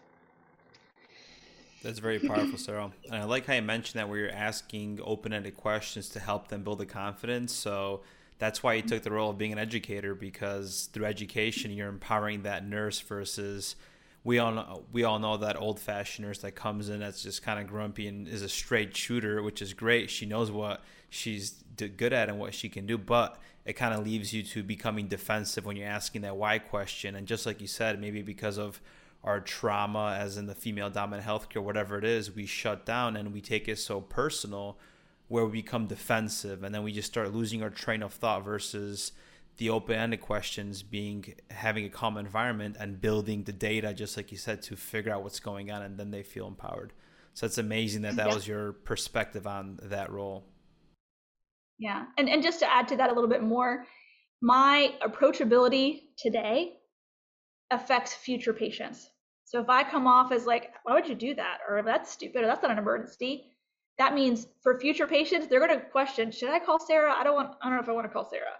[1.83, 2.93] That's very powerful, Sarah.
[3.07, 6.63] And I like how you mentioned that where you're asking open-ended questions to help them
[6.63, 7.53] build the confidence.
[7.53, 8.03] So
[8.39, 12.43] that's why you took the role of being an educator because through education you're empowering
[12.43, 13.75] that nurse versus
[14.25, 17.59] we all know, we all know that old-fashioned nurse that comes in that's just kind
[17.59, 20.11] of grumpy and is a straight shooter, which is great.
[20.11, 24.05] She knows what she's good at and what she can do, but it kind of
[24.05, 27.17] leaves you to becoming defensive when you're asking that why question.
[27.17, 28.81] And just like you said, maybe because of
[29.25, 33.33] our trauma, as in the female dominant healthcare, whatever it is, we shut down and
[33.33, 34.79] we take it so personal
[35.29, 39.13] where we become defensive and then we just start losing our train of thought versus
[39.59, 44.39] the open-ended questions being having a calm environment and building the data just like you
[44.39, 46.93] said to figure out what's going on and then they feel empowered
[47.35, 48.35] so it's amazing that that yeah.
[48.35, 50.45] was your perspective on that role
[51.79, 53.87] yeah and and just to add to that a little bit more
[54.41, 56.75] my approachability today
[57.71, 59.09] affects future patients
[59.53, 61.59] so if I come off as like, why would you do that?
[61.69, 63.53] Or that's stupid, or that's not an emergency,
[63.99, 67.13] that means for future patients, they're going to question, should I call Sarah?
[67.13, 68.57] I don't want, I don't know if I want to call Sarah.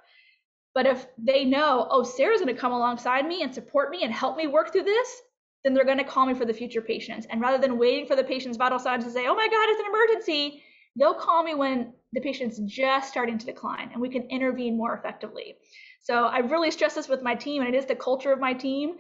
[0.75, 4.13] But if they know, oh, Sarah's going to come alongside me and support me and
[4.13, 5.23] help me work through this,
[5.65, 7.27] then they're going to call me for the future patients.
[7.31, 9.81] And rather than waiting for the patient's vital signs to say, oh my God, it's
[9.81, 10.63] an emergency,
[10.97, 14.95] they'll call me when the patient's just starting to decline and we can intervene more
[14.95, 15.57] effectively.
[16.01, 18.53] So I really stress this with my team, and it is the culture of my
[18.53, 18.97] team,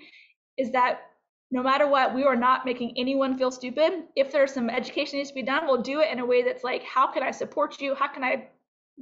[0.56, 1.00] is that
[1.50, 4.04] no matter what, we are not making anyone feel stupid.
[4.14, 6.62] If there's some education needs to be done, we'll do it in a way that's
[6.62, 7.94] like, how can I support you?
[7.94, 8.48] How can I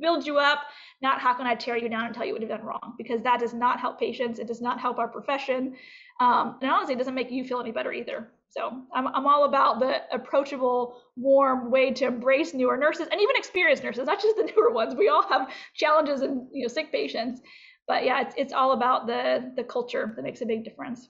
[0.00, 0.60] build you up?
[1.02, 2.94] Not how can I tear you down and tell you what you've done wrong?
[2.98, 4.38] Because that does not help patients.
[4.38, 5.76] It does not help our profession.
[6.20, 8.30] Um, and honestly, it doesn't make you feel any better either.
[8.50, 13.36] So I'm, I'm all about the approachable, warm way to embrace newer nurses and even
[13.36, 14.94] experienced nurses, not just the newer ones.
[14.94, 17.40] We all have challenges and you know sick patients.
[17.86, 21.08] But yeah, it's, it's all about the the culture that makes a big difference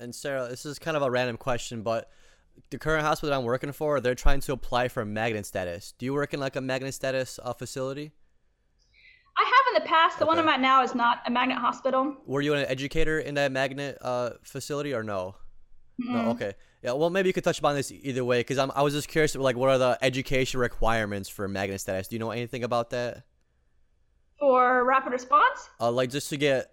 [0.00, 2.10] and Sarah, this is kind of a random question, but
[2.70, 5.94] the current hospital that I'm working for, they're trying to apply for magnet status.
[5.98, 8.12] Do you work in like a magnet status uh, facility?
[9.36, 10.18] I have in the past.
[10.18, 10.28] The okay.
[10.28, 12.16] one I'm at now is not a magnet hospital.
[12.26, 15.36] Were you an educator in that magnet uh, facility or no?
[16.00, 16.14] Mm-hmm.
[16.14, 16.30] No.
[16.30, 16.54] Okay.
[16.82, 16.92] Yeah.
[16.92, 19.34] Well, maybe you could touch upon this either way, because I'm I was just curious,
[19.34, 22.08] like, what are the education requirements for magnet status?
[22.08, 23.24] Do you know anything about that?
[24.38, 25.68] For rapid response?
[25.78, 26.70] Uh, like just to get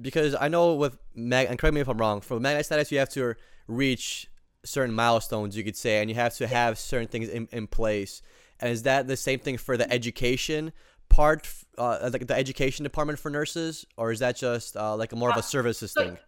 [0.00, 2.20] because I know with mag and correct me if I'm wrong.
[2.20, 3.34] For magnet status, you have to
[3.66, 4.29] reach
[4.64, 8.22] certain milestones, you could say, and you have to have certain things in, in place.
[8.60, 10.72] And is that the same thing for the education
[11.08, 11.48] part,
[11.78, 15.30] uh, like the education department for nurses, or is that just uh, like a more
[15.30, 16.18] of a uh, services thing?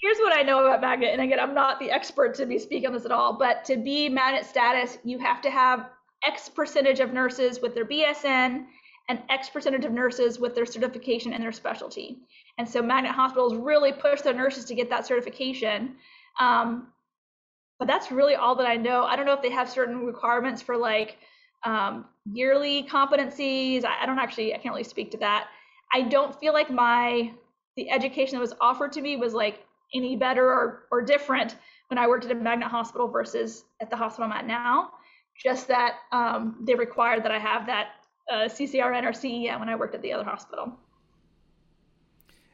[0.00, 1.10] here's what I know about magnet.
[1.12, 3.76] And again, I'm not the expert to be speaking on this at all, but to
[3.76, 5.90] be magnet status, you have to have
[6.26, 8.64] X percentage of nurses with their BSN
[9.08, 12.18] and X percentage of nurses with their certification and their specialty.
[12.58, 15.96] And so magnet hospitals really push their nurses to get that certification.
[16.38, 16.88] Um,
[17.78, 19.04] but that's really all that I know.
[19.04, 21.18] I don't know if they have certain requirements for like
[21.64, 23.84] um, yearly competencies.
[23.84, 25.48] I, I don't actually, I can't really speak to that.
[25.92, 27.32] I don't feel like my
[27.76, 29.64] the education that was offered to me was like
[29.94, 31.54] any better or, or different
[31.88, 34.90] when I worked at a magnet hospital versus at the hospital I'm at now.
[35.40, 37.90] Just that um, they required that I have that
[38.30, 40.72] uh, CCRN or CEN when I worked at the other hospital.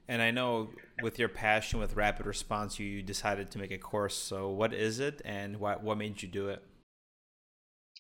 [0.09, 0.69] And I know
[1.03, 4.17] with your passion with rapid response, you decided to make a course.
[4.17, 6.63] So, what is it and what, what made you do it?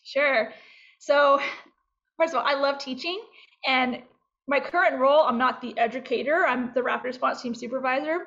[0.05, 0.53] Sure.
[0.99, 1.41] So,
[2.17, 3.21] first of all, I love teaching.
[3.67, 4.03] And
[4.47, 8.27] my current role, I'm not the educator, I'm the rapid response team supervisor.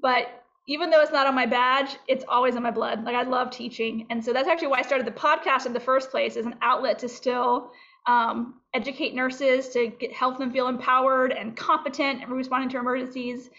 [0.00, 3.04] But even though it's not on my badge, it's always in my blood.
[3.04, 4.06] Like, I love teaching.
[4.10, 6.54] And so, that's actually why I started the podcast in the first place as an
[6.62, 7.70] outlet to still
[8.06, 13.50] um, educate nurses to get, help them feel empowered and competent and responding to emergencies.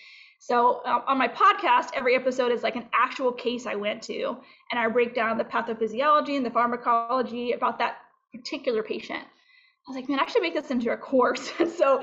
[0.47, 4.37] So um, on my podcast, every episode is like an actual case I went to,
[4.71, 7.97] and I break down the pathophysiology and the pharmacology about that
[8.33, 9.19] particular patient.
[9.19, 11.51] I was like, man, I should make this into a course.
[11.77, 12.01] so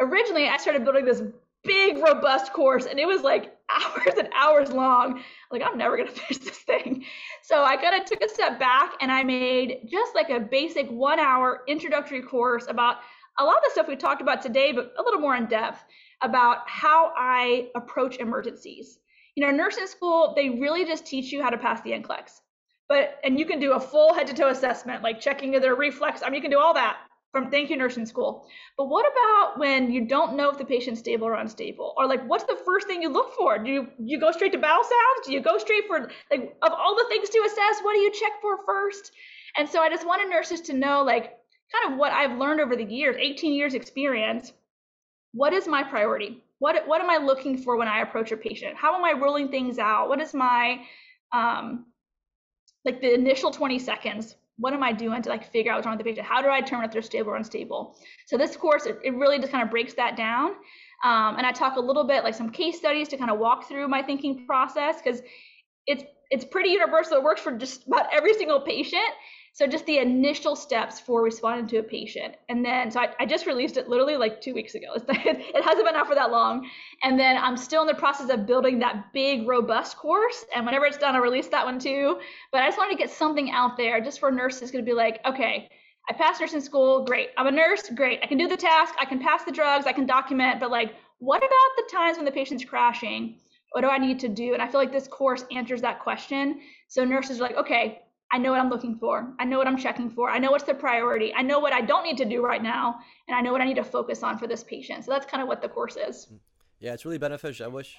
[0.00, 1.20] originally, I started building this
[1.64, 5.22] big, robust course, and it was like hours and hours long.
[5.50, 7.04] Like, I'm never gonna finish this thing.
[7.42, 10.90] So I kind of took a step back and I made just like a basic
[10.90, 13.00] one hour introductory course about
[13.38, 15.84] a lot of the stuff we talked about today, but a little more in depth
[16.22, 18.98] about how I approach emergencies.
[19.34, 22.40] You know, nursing school, they really just teach you how to pass the NCLEX.
[22.88, 26.22] But, and you can do a full head to toe assessment, like checking their reflex.
[26.22, 26.98] I mean, you can do all that
[27.32, 28.46] from thank you nursing school.
[28.76, 31.94] But what about when you don't know if the patient's stable or unstable?
[31.96, 33.58] Or like what's the first thing you look for?
[33.58, 35.26] Do you you go straight to bowel sounds?
[35.26, 38.12] Do you go straight for like of all the things to assess, what do you
[38.12, 39.12] check for first?
[39.56, 41.32] And so I just wanted nurses to know like
[41.72, 44.52] kind of what I've learned over the years, 18 years experience.
[45.32, 46.42] What is my priority?
[46.58, 48.76] What what am I looking for when I approach a patient?
[48.76, 50.08] How am I ruling things out?
[50.08, 50.82] What is my
[51.32, 51.86] um
[52.84, 55.96] like the initial 20 seconds what am I doing to like figure out what's wrong
[55.96, 56.26] with the patient?
[56.26, 57.96] How do I determine if they're stable or unstable?
[58.26, 60.50] So this course, it, it really just kind of breaks that down.
[61.04, 63.66] Um, and I talk a little bit like some case studies to kind of walk
[63.66, 65.20] through my thinking process because
[65.86, 67.16] it's it's pretty universal.
[67.16, 69.02] It works for just about every single patient.
[69.54, 72.36] So just the initial steps for responding to a patient.
[72.48, 74.86] And then, so I, I just released it literally like two weeks ago.
[74.96, 76.66] it hasn't been out for that long.
[77.02, 80.46] And then I'm still in the process of building that big, robust course.
[80.56, 82.18] And whenever it's done, I'll release that one too.
[82.50, 85.20] But I just wanted to get something out there just for nurses to be like,
[85.26, 85.68] okay,
[86.08, 87.04] I passed nursing school.
[87.04, 87.28] Great.
[87.36, 87.90] I'm a nurse.
[87.94, 88.20] Great.
[88.22, 88.94] I can do the task.
[88.98, 89.86] I can pass the drugs.
[89.86, 90.60] I can document.
[90.60, 93.38] But like, what about the times when the patient's crashing?
[93.72, 94.54] What do I need to do?
[94.54, 96.60] And I feel like this course answers that question.
[96.88, 98.02] So nurses are like, okay,
[98.32, 99.34] I know what I'm looking for.
[99.38, 100.30] I know what I'm checking for.
[100.30, 101.34] I know what's the priority.
[101.34, 103.66] I know what I don't need to do right now, and I know what I
[103.66, 105.04] need to focus on for this patient.
[105.04, 106.28] So that's kind of what the course is.
[106.80, 107.66] Yeah, it's really beneficial.
[107.66, 107.94] I wish,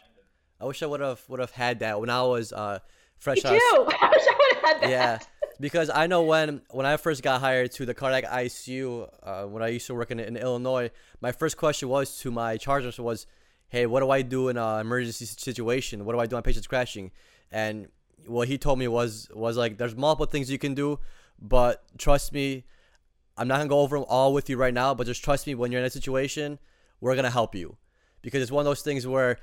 [0.60, 2.80] I wish I would have would have had that when I was uh,
[3.18, 3.44] fresh.
[3.44, 3.52] Me too.
[4.02, 4.90] I wish I would have had that.
[4.90, 5.20] Yeah,
[5.60, 9.62] because I know when when I first got hired to the cardiac ICU uh, when
[9.62, 10.90] I used to work in, in Illinois,
[11.22, 13.28] my first question was to my charge nurse was,
[13.70, 16.06] "Hey, what do I do in an emergency situation?
[16.06, 17.12] What do I do when patient's crashing?"
[17.52, 17.90] And
[18.28, 21.00] what he told me was was like there's multiple things you can do,
[21.42, 22.66] but trust me,
[23.38, 24.94] I'm not gonna go over them all with you right now.
[24.94, 26.60] But just trust me, when you're in a situation,
[27.02, 27.78] we're gonna help you
[28.22, 29.38] because it's one of those things where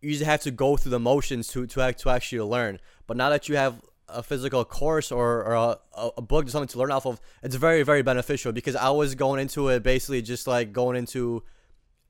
[0.00, 2.78] you just have to go through the motions to to, to actually learn.
[3.06, 6.78] But now that you have a physical course or, or a, a book something to
[6.78, 10.46] learn off of, it's very very beneficial because I was going into it basically just
[10.46, 11.42] like going into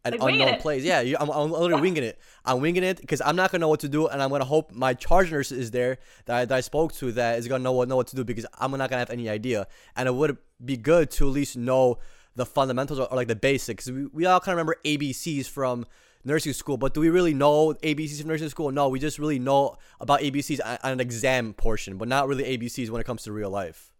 [0.05, 0.83] an like unknown place.
[0.83, 2.19] Yeah, I'm, I'm literally winging it.
[2.45, 4.73] I'm winging it because I'm not gonna know what to do, and I'm gonna hope
[4.73, 7.73] my charge nurse is there that I, that I spoke to that is gonna know
[7.73, 9.67] what know what to do because I'm not gonna have any idea.
[9.97, 11.99] And it would be good to at least know
[12.35, 13.89] the fundamentals or, or like the basics.
[13.91, 15.87] We, we all kind of remember ABCs from
[16.25, 18.71] nursing school, but do we really know ABCs from nursing school?
[18.71, 22.91] No, we just really know about ABCs on an exam portion, but not really ABCs
[22.91, 23.93] when it comes to real life.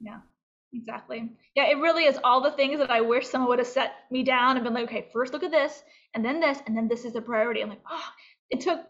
[0.00, 0.20] Yeah.
[0.72, 1.30] Exactly.
[1.54, 4.22] Yeah, it really is all the things that I wish someone would have set me
[4.22, 5.82] down and been like, okay, first look at this,
[6.14, 7.62] and then this, and then this is the priority.
[7.62, 8.08] I'm like, oh,
[8.50, 8.80] it took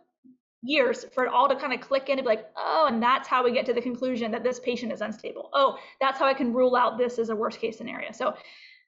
[0.63, 3.29] years for it all to kind of click in and be like, oh, and that's
[3.29, 5.51] how we get to the conclusion that this patient is unstable.
[5.53, 8.11] Oh, that's how I can rule out this as a worst case scenario.
[8.11, 8.35] So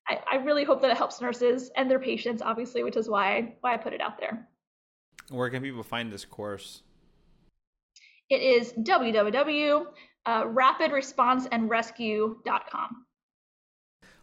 [0.08, 3.36] I, I really hope that it helps nurses and their patients, obviously, which is why
[3.36, 4.48] I, why I put it out there.
[5.30, 6.82] Where can people find this course?
[8.30, 9.86] It is www
[10.26, 13.06] uh, rapidresponseandrescue.com.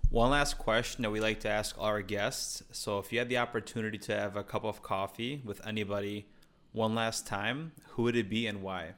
[0.10, 2.64] One last question that we like to ask our guests.
[2.72, 6.28] So, if you had the opportunity to have a cup of coffee with anybody,
[6.72, 8.94] one last time, who would it be and why?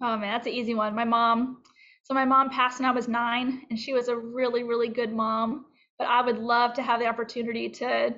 [0.00, 0.94] Oh man, that's an easy one.
[0.94, 1.62] My mom.
[2.02, 5.12] So my mom passed when I was nine, and she was a really, really good
[5.12, 5.66] mom.
[5.98, 8.14] But I would love to have the opportunity to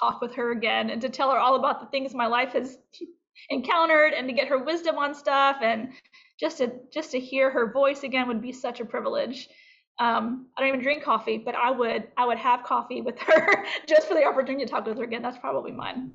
[0.00, 2.78] talk with her again and to tell her all about the things my life has
[3.50, 5.92] encountered and to get her wisdom on stuff and
[6.38, 9.48] just to just to hear her voice again would be such a privilege.
[9.98, 13.64] Um, I don't even drink coffee, but I would I would have coffee with her
[13.88, 15.22] just for the opportunity to talk with her again.
[15.22, 16.12] That's probably mine.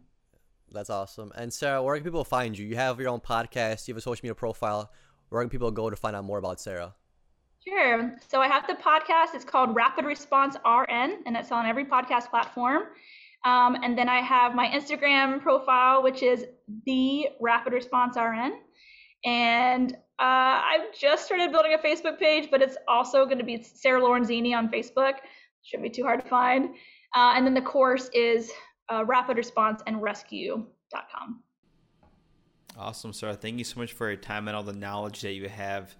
[0.71, 1.31] That's awesome.
[1.35, 2.65] And Sarah, where can people find you?
[2.65, 3.87] You have your own podcast.
[3.87, 4.91] You have a social media profile.
[5.29, 6.93] Where can people go to find out more about Sarah?
[7.67, 8.15] Sure.
[8.27, 9.35] So I have the podcast.
[9.35, 12.83] It's called Rapid Response RN, and it's on every podcast platform.
[13.43, 16.45] Um, and then I have my Instagram profile, which is
[16.85, 18.53] the Rapid Response RN.
[19.25, 23.63] And uh, I've just started building a Facebook page, but it's also going to be
[23.63, 25.15] Sarah Lorenzini on Facebook.
[25.63, 26.75] Shouldn't be too hard to find.
[27.15, 28.51] Uh, and then the course is
[28.89, 31.41] uh, Rapid Response and Rescue.com.
[32.77, 33.33] Awesome, Sarah.
[33.33, 35.95] Thank you so much for your time and all the knowledge that you have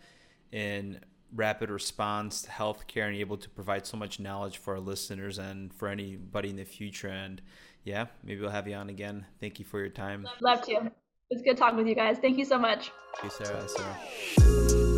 [0.52, 1.00] in
[1.34, 5.88] rapid response healthcare and able to provide so much knowledge for our listeners and for
[5.88, 7.08] anybody in the future.
[7.08, 7.42] And
[7.84, 9.26] yeah, maybe we'll have you on again.
[9.40, 10.28] Thank you for your time.
[10.42, 10.92] Love to.
[11.32, 12.18] It's good talking with you guys.
[12.20, 12.92] Thank you so much.
[13.22, 13.68] Thank you, Sarah.
[13.68, 14.91] Sarah.